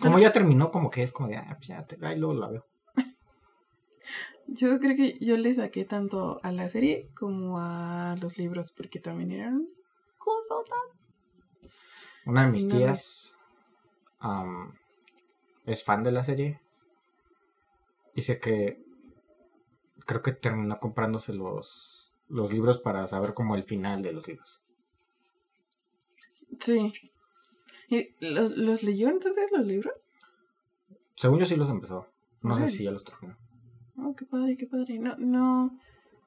Como 0.00 0.18
ya 0.18 0.32
terminó, 0.32 0.70
como 0.70 0.90
que 0.90 1.02
es 1.02 1.12
como 1.12 1.28
de, 1.28 1.36
ah, 1.36 1.54
pues 1.56 1.68
ya, 1.68 1.80
te, 1.82 1.96
ahí 2.04 2.18
luego 2.18 2.34
la 2.34 2.48
veo. 2.48 2.66
Yo 4.48 4.80
creo 4.80 4.96
que 4.96 5.16
yo 5.24 5.36
le 5.36 5.54
saqué 5.54 5.84
tanto 5.84 6.40
a 6.42 6.50
la 6.50 6.68
serie 6.68 7.08
como 7.14 7.60
a 7.60 8.16
los 8.20 8.36
libros, 8.36 8.72
porque 8.72 8.98
también 8.98 9.30
eran 9.30 9.68
cosotas. 10.18 10.78
Una 12.26 12.46
de 12.46 12.50
mis 12.50 12.64
No, 12.64 12.76
tías 12.76 13.36
am, 14.18 14.74
es 15.66 15.84
fan 15.84 16.02
de 16.02 16.10
la 16.10 16.24
serie. 16.24 16.60
Dice 18.14 18.40
que 18.40 18.82
creo 20.04 20.22
que 20.22 20.32
terminó 20.32 20.76
comprándose 20.78 21.32
los, 21.32 21.99
los 22.30 22.52
libros 22.52 22.78
para 22.78 23.06
saber 23.06 23.34
como 23.34 23.56
el 23.56 23.64
final 23.64 24.02
de 24.02 24.12
los 24.12 24.26
libros. 24.26 24.62
Sí. 26.60 26.92
¿Y 27.88 28.14
los, 28.20 28.52
los 28.56 28.82
leyó 28.82 29.08
entonces 29.08 29.50
los 29.52 29.66
libros? 29.66 29.94
Según 31.16 31.40
yo 31.40 31.46
sí 31.46 31.56
los 31.56 31.68
empezó. 31.68 32.06
No 32.42 32.56
sé 32.56 32.68
si 32.68 32.84
ya 32.84 32.90
los 32.90 33.04
terminó. 33.04 33.36
Oh, 33.96 34.14
qué 34.16 34.24
padre, 34.24 34.56
qué 34.56 34.66
padre. 34.66 34.98
No, 34.98 35.16
no. 35.18 35.78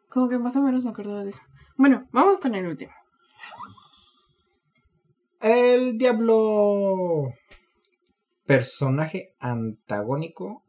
Como 0.09 0.29
que 0.29 0.37
más 0.37 0.55
o 0.55 0.61
menos 0.61 0.83
me 0.83 0.91
acordaba 0.91 1.23
de 1.23 1.31
eso. 1.31 1.41
Bueno, 1.75 2.07
vamos 2.11 2.37
con 2.37 2.53
el 2.53 2.67
último. 2.67 2.91
El 5.39 5.97
diablo. 5.97 7.33
Personaje 8.45 9.35
antagónico 9.39 10.63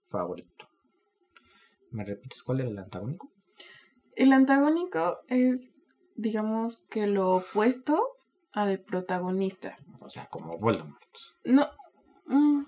favorito. 0.00 0.68
¿Me 1.90 2.04
repites 2.04 2.42
cuál 2.42 2.60
era 2.60 2.68
el 2.68 2.78
antagónico? 2.78 3.32
El 4.16 4.32
antagónico 4.32 5.18
es, 5.28 5.70
digamos, 6.16 6.84
que 6.86 7.06
lo 7.06 7.36
opuesto 7.36 8.02
al 8.52 8.80
protagonista. 8.80 9.76
O 10.00 10.08
sea, 10.08 10.26
como 10.26 10.56
Voldemort. 10.58 11.02
No. 11.44 11.68
mm, 12.26 12.62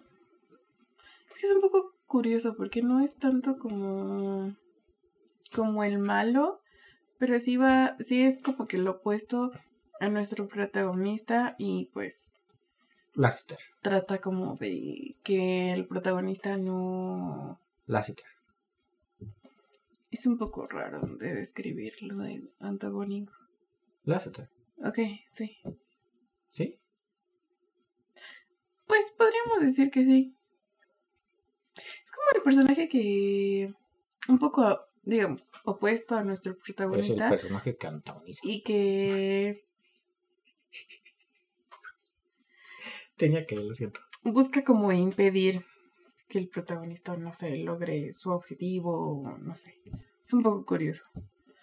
es 1.31 1.39
que 1.41 1.47
es 1.47 1.53
un 1.55 1.61
poco 1.63 1.95
curioso 2.07 2.55
porque 2.57 2.83
no 2.83 3.01
es 3.01 3.17
tanto 3.17 3.59
como. 3.59 4.55
como 5.55 5.83
el 5.85 5.99
malo. 5.99 6.61
Pero 7.19 7.39
sí 7.41 7.57
va. 7.57 7.97
sí 7.99 8.23
es 8.23 8.41
como 8.41 8.67
que 8.69 8.79
lo 8.79 8.93
opuesto 8.93 9.51
a 10.01 10.09
nuestro 10.11 10.47
protagonista. 10.49 11.57
Y 11.59 11.87
pues 11.95 12.35
Lassiter. 13.15 13.59
trata 13.81 14.21
como 14.21 14.55
de 14.57 15.17
que 15.23 15.73
el 15.73 15.87
protagonista 15.87 16.59
no. 16.59 17.59
Lassiter. 17.87 18.27
Es 20.11 20.27
un 20.27 20.39
poco 20.39 20.67
raro 20.67 21.01
de 21.19 21.35
describir 21.35 21.95
lo 22.03 22.17
de 22.19 22.43
antagónico. 22.61 23.35
Lassiter. 24.05 24.49
Ok, 24.85 24.99
sí. 25.31 25.59
¿Sí? 26.51 26.79
Pues 28.87 29.13
podríamos 29.19 29.61
decir 29.61 29.91
que 29.91 30.05
sí. 30.05 30.35
Es 31.77 32.11
como 32.11 32.27
el 32.35 32.43
personaje 32.43 32.89
que. 32.89 33.75
un 34.29 34.39
poco, 34.39 34.81
digamos, 35.03 35.51
opuesto 35.65 36.17
a 36.17 36.25
nuestro 36.25 36.53
Es 36.53 36.57
el 36.59 36.63
protagonista. 36.63 37.29
personaje 37.29 37.77
que 37.77 37.87
antagoniza. 37.87 38.41
Y 38.45 38.63
que 38.63 39.65
Tenía 43.17 43.45
que, 43.47 43.57
lo 43.57 43.75
siento. 43.75 44.01
busca 44.25 44.65
como 44.65 44.93
impedir 44.93 45.65
que 46.29 46.39
el 46.39 46.49
protagonista, 46.49 47.17
no 47.17 47.33
sé, 47.33 47.57
logre 47.57 48.13
su 48.13 48.31
objetivo, 48.31 49.37
no 49.41 49.55
sé. 49.55 49.75
Es 50.25 50.33
un 50.33 50.43
poco 50.43 50.65
curioso. 50.65 51.05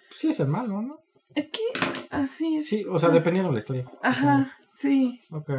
Sí, 0.10 0.30
es 0.30 0.40
el 0.40 0.48
malo, 0.48 0.82
¿no? 0.82 1.00
Es 1.36 1.50
que 1.50 1.62
así 2.10 2.58
es. 2.58 2.68
Sí, 2.68 2.86
o 2.90 2.98
sea, 2.98 3.10
dependiendo 3.10 3.50
de 3.50 3.56
la 3.56 3.60
historia. 3.60 3.86
Ajá, 4.02 4.52
sí. 4.72 5.22
Ok. 5.30 5.52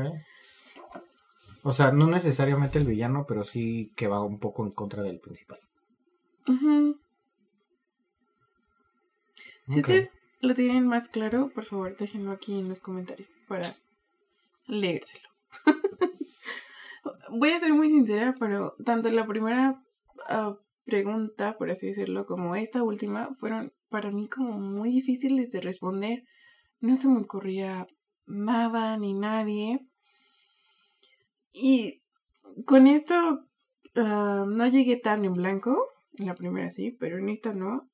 O 1.63 1.73
sea, 1.73 1.91
no 1.91 2.07
necesariamente 2.07 2.79
el 2.79 2.87
villano, 2.87 3.27
pero 3.27 3.45
sí 3.45 3.93
que 3.97 4.09
va 4.09 4.23
un 4.23 4.39
poco 4.39 4.65
en 4.65 4.73
contra 4.73 5.03
del 5.03 5.21
principal. 5.21 5.59
Ujú. 6.49 6.99
Si 9.69 9.81
ustedes 9.81 10.11
lo 10.41 10.55
tienen 10.55 10.87
más 10.87 11.09
claro, 11.09 11.51
por 11.53 11.65
favor, 11.65 11.97
déjenlo 11.97 12.31
aquí 12.31 12.59
en 12.59 12.69
los 12.69 12.81
comentarios 12.81 13.29
para 13.49 13.75
leérselo. 14.67 15.29
Voy 17.31 17.51
a 17.51 17.59
ser 17.59 17.73
muy 17.73 17.91
sincera, 17.91 18.35
pero 18.39 18.75
tanto 18.85 19.11
la 19.11 19.27
primera 19.27 19.83
ah, 20.29 20.57
pregunta, 20.85 21.57
por 21.59 21.71
así 21.71 21.89
decirlo, 21.89 22.27
como 22.27 22.57
esta 22.57 22.83
última, 22.83 23.35
fueron 23.39 23.73
para 23.89 24.11
mí 24.11 24.29
como 24.29 24.59
muy 24.59 24.91
difíciles 24.91 25.51
de 25.51 25.61
responder. 25.61 26.23
No 26.81 26.97
se 26.97 27.09
me 27.09 27.21
ocurría 27.21 27.87
nada 28.27 28.97
ni 28.97 29.15
nadie. 29.15 29.87
Y 31.53 32.03
con 32.65 32.87
esto 32.87 33.15
ah, 33.97 34.45
no 34.47 34.67
llegué 34.67 34.97
tan 34.97 35.25
en 35.25 35.35
blanco. 35.35 35.87
En 36.19 36.27
la 36.27 36.35
primera 36.35 36.71
sí, 36.71 36.93
pero 36.93 37.19
en 37.19 37.29
esta 37.29 37.53
no. 37.53 37.89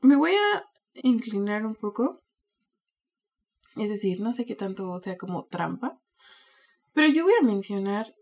Me 0.00 0.16
voy 0.16 0.32
a 0.32 0.64
inclinar 0.94 1.66
un 1.66 1.74
poco. 1.74 2.22
Es 3.76 3.88
decir, 3.88 4.20
no 4.20 4.32
sé 4.32 4.46
qué 4.46 4.54
tanto 4.54 4.96
sea 4.98 5.16
como 5.16 5.46
trampa. 5.46 5.98
Pero 6.94 7.08
yo 7.08 7.24
voy 7.24 7.34
a 7.40 7.44
mencionar. 7.44 8.14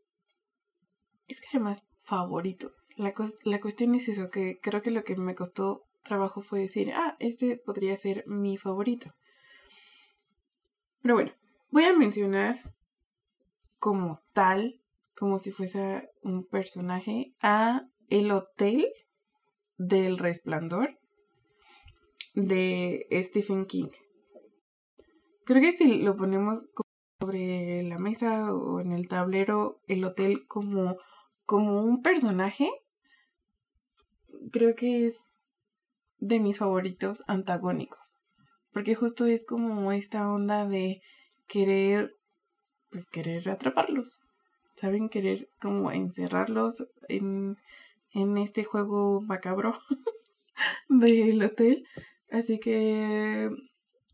Es 1.28 1.40
que 1.40 1.48
además, 1.52 1.86
favorito. 2.02 2.72
La, 2.96 3.14
la 3.44 3.60
cuestión 3.60 3.94
es 3.94 4.08
eso, 4.08 4.30
que 4.30 4.58
creo 4.60 4.82
que 4.82 4.90
lo 4.90 5.04
que 5.04 5.16
me 5.16 5.34
costó 5.34 5.84
trabajo 6.02 6.42
fue 6.42 6.60
decir, 6.60 6.92
ah, 6.94 7.16
este 7.20 7.56
podría 7.56 7.96
ser 7.96 8.24
mi 8.26 8.56
favorito. 8.56 9.14
Pero 11.00 11.14
bueno, 11.14 11.32
voy 11.70 11.84
a 11.84 11.96
mencionar 11.96 12.60
como 13.78 14.20
tal, 14.32 14.80
como 15.16 15.38
si 15.38 15.52
fuese 15.52 16.08
un 16.22 16.46
personaje, 16.46 17.34
a 17.40 17.86
el 18.08 18.30
hotel 18.30 18.86
del 19.76 20.18
resplandor 20.18 20.98
de 22.34 23.06
Stephen 23.10 23.66
King. 23.66 23.90
Creo 25.44 25.60
que 25.60 25.72
si 25.72 25.98
lo 25.98 26.16
ponemos 26.16 26.68
sobre 27.22 27.84
la 27.84 28.00
mesa 28.00 28.52
o 28.52 28.80
en 28.80 28.90
el 28.90 29.06
tablero, 29.06 29.80
el 29.86 30.02
hotel 30.04 30.44
como, 30.48 30.96
como 31.46 31.80
un 31.84 32.02
personaje, 32.02 32.68
creo 34.50 34.74
que 34.74 35.06
es 35.06 35.28
de 36.18 36.40
mis 36.40 36.58
favoritos 36.58 37.22
antagónicos. 37.28 38.18
Porque 38.72 38.96
justo 38.96 39.26
es 39.26 39.46
como 39.46 39.92
esta 39.92 40.28
onda 40.32 40.66
de 40.66 41.00
querer, 41.46 42.16
pues 42.90 43.06
querer 43.06 43.48
atraparlos. 43.50 44.20
¿Saben? 44.74 45.08
Querer 45.08 45.48
como 45.60 45.92
encerrarlos 45.92 46.88
en, 47.08 47.56
en 48.14 48.36
este 48.36 48.64
juego 48.64 49.20
macabro 49.20 49.78
del 50.88 51.40
hotel. 51.44 51.86
Así 52.32 52.58
que 52.58 53.48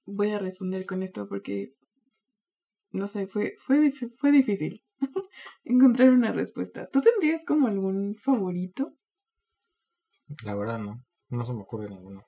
voy 0.05 0.31
a 0.33 0.39
responder 0.39 0.85
con 0.85 1.03
esto 1.03 1.27
porque, 1.27 1.73
no 2.93 3.09
sé, 3.09 3.27
fue, 3.27 3.55
fue, 3.59 3.93
fue 4.17 4.33
difícil 4.33 4.83
encontrar 5.65 6.11
una 6.11 6.33
respuesta. 6.33 6.89
¿Tú 6.91 7.01
tendrías 7.01 7.45
como 7.45 7.67
algún 7.69 8.17
favorito? 8.17 8.93
La 10.45 10.55
verdad, 10.55 10.79
no. 10.79 11.03
No 11.31 11.45
se 11.45 11.53
me 11.53 11.61
ocurre 11.63 11.89
ninguno. 11.89 12.25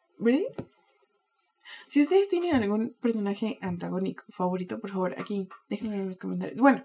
Si 1.86 2.02
ustedes 2.02 2.28
tienen 2.28 2.54
algún 2.54 2.94
personaje 3.00 3.58
antagónico 3.62 4.24
favorito, 4.30 4.80
por 4.80 4.90
favor, 4.90 5.14
aquí, 5.18 5.48
déjenlo 5.68 5.96
en 5.96 6.08
los 6.08 6.18
comentarios. 6.18 6.60
Bueno, 6.60 6.82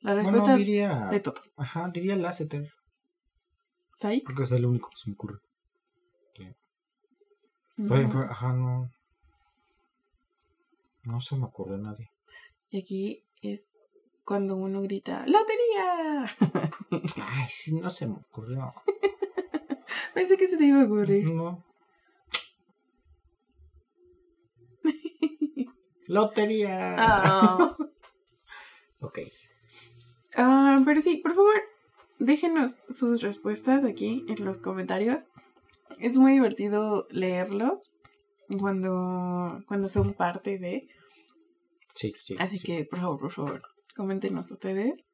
la 0.00 0.14
respuesta 0.14 0.42
Bueno, 0.42 0.56
diría. 0.56 1.06
de 1.10 1.20
todo. 1.20 1.40
Ajá, 1.56 1.88
diría 1.92 2.16
Lasseter. 2.16 2.68
¿Sai? 3.96 4.20
Porque 4.22 4.42
es 4.42 4.52
el 4.52 4.66
único 4.66 4.90
que 4.90 4.96
se 4.96 5.10
me 5.10 5.14
ocurre. 5.14 5.38
Pero, 7.76 8.06
Ujú. 8.08 8.18
Ajá, 8.18 8.52
no. 8.52 8.88
No 11.02 11.20
se 11.20 11.36
me 11.36 11.44
ocurre 11.46 11.76
nadie. 11.78 12.08
Y 12.74 12.78
aquí 12.80 13.24
es 13.40 13.76
cuando 14.24 14.56
uno 14.56 14.82
grita 14.82 15.24
¡Lotería! 15.28 16.26
Ay, 17.22 17.46
sí, 17.48 17.72
no 17.72 17.88
se 17.88 18.08
me 18.08 18.14
ocurrió. 18.14 18.72
Pensé 20.14 20.36
que 20.36 20.48
se 20.48 20.56
te 20.56 20.64
iba 20.64 20.80
a 20.80 20.84
ocurrir. 20.84 21.24
No. 21.24 21.64
Lotería. 26.08 26.96
Ah. 26.98 27.76
Ok. 28.98 29.20
Ah, 30.34 30.78
pero 30.84 31.00
sí, 31.00 31.18
por 31.18 31.36
favor, 31.36 31.54
déjenos 32.18 32.80
sus 32.88 33.22
respuestas 33.22 33.84
aquí 33.84 34.24
en 34.28 34.44
los 34.44 34.58
comentarios. 34.58 35.28
Es 36.00 36.16
muy 36.16 36.32
divertido 36.32 37.06
leerlos 37.10 37.92
cuando, 38.58 39.62
cuando 39.68 39.88
son 39.90 40.14
parte 40.14 40.58
de... 40.58 40.88
Sí, 41.94 42.12
sí. 42.22 42.36
Así 42.38 42.58
sí. 42.58 42.66
que, 42.66 42.84
por 42.84 43.00
favor, 43.00 43.20
por 43.20 43.32
favor, 43.32 43.62
coméntenos 43.94 44.50
ustedes 44.50 45.04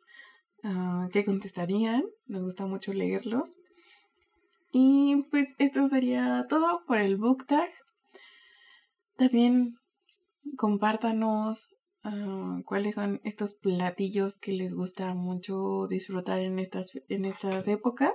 ah, 0.65 1.09
qué 1.13 1.25
contestarían. 1.25 2.05
Nos 2.27 2.43
gusta 2.43 2.67
mucho 2.67 2.93
leerlos. 2.93 3.57
Y 4.73 5.25
pues 5.31 5.55
esto 5.59 5.87
sería 5.89 6.47
todo 6.49 6.85
por 6.87 6.99
el 6.99 7.17
book 7.17 7.47
tag. 7.47 7.71
También 9.17 9.77
compártanos 10.57 11.69
ah, 12.05 12.61
cuáles 12.65 12.95
son 12.95 13.21
estos 13.25 13.55
platillos 13.55 14.39
que 14.39 14.53
les 14.53 14.75
gusta 14.75 15.15
mucho 15.15 15.87
disfrutar 15.89 16.39
en 16.41 16.59
estas, 16.59 16.93
en 17.09 17.25
estas 17.25 17.69
épocas. 17.69 18.15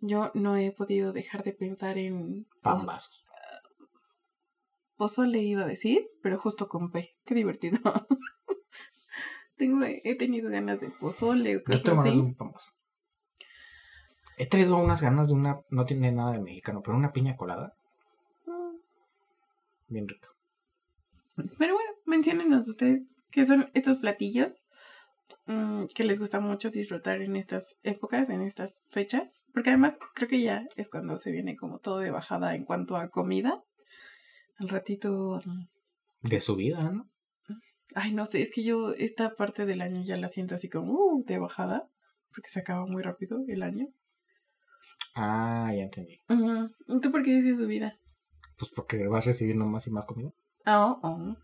Yo 0.00 0.30
no 0.34 0.56
he 0.56 0.72
podido 0.72 1.12
dejar 1.12 1.44
de 1.44 1.52
pensar 1.52 1.98
en 1.98 2.46
Pambazos. 2.60 3.24
Pozole 4.96 5.38
iba 5.42 5.62
a 5.62 5.66
decir, 5.66 6.06
pero 6.22 6.38
justo 6.38 6.68
con 6.68 6.90
P. 6.90 7.16
Qué 7.24 7.34
divertido. 7.34 7.78
Tengo, 9.56 9.84
he 9.86 10.16
tenido 10.16 10.50
ganas 10.50 10.80
de 10.80 10.90
pozole 10.90 11.56
o 11.56 11.58
Yo 11.60 11.64
cosas 11.64 11.82
tengo 11.84 11.98
ganas 11.98 12.14
de 12.14 12.20
así. 12.22 12.36
un. 12.38 12.54
He 14.36 14.46
traído 14.48 14.76
unas 14.76 15.00
ganas 15.00 15.28
de 15.28 15.34
una. 15.34 15.60
No 15.70 15.84
tiene 15.84 16.10
nada 16.10 16.32
de 16.32 16.40
mexicano, 16.40 16.82
pero 16.82 16.96
una 16.96 17.10
piña 17.10 17.36
colada. 17.36 17.72
Mm, 18.46 18.76
Bien 19.86 20.08
rica. 20.08 20.28
Pero 21.36 21.74
bueno, 21.74 21.90
menciónenos 22.04 22.68
ustedes 22.68 23.02
qué 23.30 23.46
son 23.46 23.70
estos 23.74 23.98
platillos 23.98 24.62
mm, 25.46 25.84
que 25.94 26.02
les 26.04 26.18
gusta 26.18 26.40
mucho 26.40 26.70
disfrutar 26.70 27.22
en 27.22 27.36
estas 27.36 27.78
épocas, 27.84 28.30
en 28.30 28.42
estas 28.42 28.84
fechas. 28.90 29.40
Porque 29.52 29.70
además 29.70 29.96
creo 30.14 30.28
que 30.28 30.42
ya 30.42 30.66
es 30.74 30.88
cuando 30.90 31.16
se 31.16 31.30
viene 31.30 31.54
como 31.56 31.78
todo 31.78 31.98
de 31.98 32.10
bajada 32.10 32.56
en 32.56 32.64
cuanto 32.64 32.96
a 32.96 33.08
comida. 33.10 33.62
Al 34.56 34.68
ratito... 34.68 35.40
mm, 35.44 35.66
De 36.22 36.40
su 36.40 36.56
vida, 36.56 36.90
¿no? 36.90 37.10
Ay, 37.94 38.12
no 38.12 38.26
sé, 38.26 38.42
es 38.42 38.50
que 38.52 38.64
yo 38.64 38.92
esta 38.94 39.34
parte 39.36 39.66
del 39.66 39.80
año 39.80 40.02
ya 40.02 40.16
la 40.16 40.28
siento 40.28 40.54
así 40.54 40.68
como 40.68 40.92
uh, 40.94 41.24
de 41.24 41.38
bajada. 41.38 41.88
Porque 42.34 42.48
se 42.50 42.58
acaba 42.58 42.84
muy 42.86 43.00
rápido 43.02 43.44
el 43.46 43.62
año. 43.62 43.86
Ah, 45.14 45.72
ya 45.72 45.84
entendí. 45.84 46.20
Ujú. 46.28 47.00
¿Tú 47.00 47.12
por 47.12 47.22
qué 47.22 47.30
dices 47.30 47.58
su 47.58 47.68
vida? 47.68 48.00
Pues 48.58 48.72
porque 48.74 49.06
vas 49.06 49.24
recibiendo 49.24 49.64
más 49.66 49.86
y 49.86 49.92
más 49.92 50.04
comida. 50.04 50.32
Ah, 50.64 50.98
oh. 51.00 51.36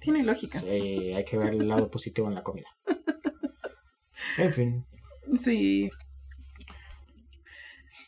Tiene 0.00 0.22
lógica. 0.22 0.60
Hay 0.60 1.24
que 1.24 1.36
ver 1.36 1.54
el 1.54 1.66
lado 1.66 1.90
positivo 1.90 2.28
en 2.28 2.34
la 2.34 2.42
comida. 2.42 2.68
En 4.38 4.52
fin. 4.52 4.86
Sí. 5.42 5.90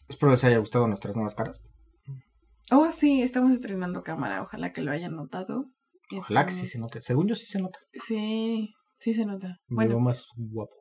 Espero 0.09 0.31
les 0.31 0.45
haya 0.45 0.59
gustado 0.59 0.87
nuestras 0.87 1.15
nuevas 1.15 1.35
caras. 1.35 1.63
Oh, 2.71 2.91
sí, 2.91 3.23
estamos 3.23 3.53
estrenando 3.53 4.03
cámara. 4.03 4.43
Ojalá 4.43 4.73
que 4.73 4.83
lo 4.83 4.91
hayan 4.91 5.15
notado. 5.15 5.71
Ojalá 6.17 6.47
que 6.47 6.53
sí 6.53 6.67
se 6.67 6.79
note. 6.79 7.01
Según 7.01 7.29
yo 7.29 7.35
sí 7.35 7.47
se 7.47 7.61
nota. 7.61 7.79
Sí, 7.93 8.75
sí 8.95 9.15
se 9.15 9.25
nota. 9.25 9.61
Me 9.69 9.87
veo 9.87 10.01
más 10.01 10.27
guapo. 10.37 10.75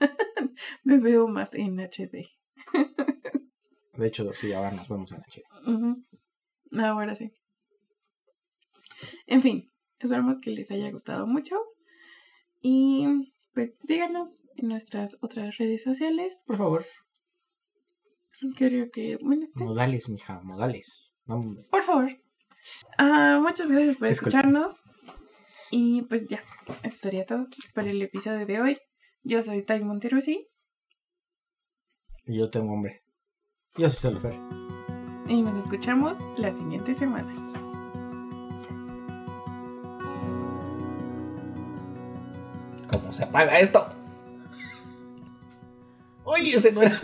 me 0.84 0.98
veo 0.98 1.28
más 1.28 1.54
en 1.54 1.78
HD. 1.78 2.28
De 3.94 4.06
hecho, 4.06 4.32
sí, 4.32 4.52
ahora 4.52 4.72
nos 4.72 4.88
vemos 4.88 5.12
en. 5.12 5.22
Ujú. 5.74 6.04
Ahora 6.82 7.14
sí. 7.14 7.32
En 9.26 9.42
fin, 9.42 9.70
esperamos 9.98 10.40
que 10.40 10.50
les 10.50 10.70
haya 10.70 10.90
gustado 10.90 11.26
mucho. 11.26 11.56
Y 12.60 13.32
pues 13.54 13.76
síganos 13.86 14.40
en 14.56 14.68
nuestras 14.68 15.16
otras 15.20 15.58
redes 15.58 15.82
sociales. 15.82 16.42
Por 16.46 16.58
favor. 16.58 16.84
Creo 18.56 18.90
que, 18.90 19.18
bueno, 19.18 19.48
sí. 19.54 19.64
Modales, 19.64 20.08
mija, 20.08 20.40
modales. 20.42 21.09
Por 21.26 21.82
favor. 21.82 22.08
Ah, 22.98 23.38
muchas 23.42 23.70
gracias 23.70 23.96
por 23.96 24.08
escucharnos. 24.08 24.82
Y 25.70 26.02
pues 26.02 26.26
ya, 26.28 26.42
eso 26.82 26.96
sería 26.96 27.24
todo 27.24 27.46
por 27.74 27.86
el 27.86 28.02
episodio 28.02 28.44
de 28.46 28.60
hoy. 28.60 28.78
Yo 29.22 29.42
soy 29.42 29.62
Tai 29.62 29.84
Monterusi 29.84 30.48
Y 32.26 32.38
yo 32.38 32.50
tengo 32.50 32.72
hombre. 32.72 33.02
Yo 33.76 33.88
soy 33.88 34.10
Celofer. 34.10 34.34
y 35.28 35.42
nos 35.42 35.54
escuchamos 35.56 36.18
la 36.36 36.52
siguiente 36.52 36.94
semana. 36.94 37.32
¿Cómo 42.88 43.12
se 43.12 43.24
apaga 43.24 43.58
esto? 43.60 43.88
Oye, 46.24 46.54
ese 46.56 46.72
no 46.72 46.82
era. 46.82 47.00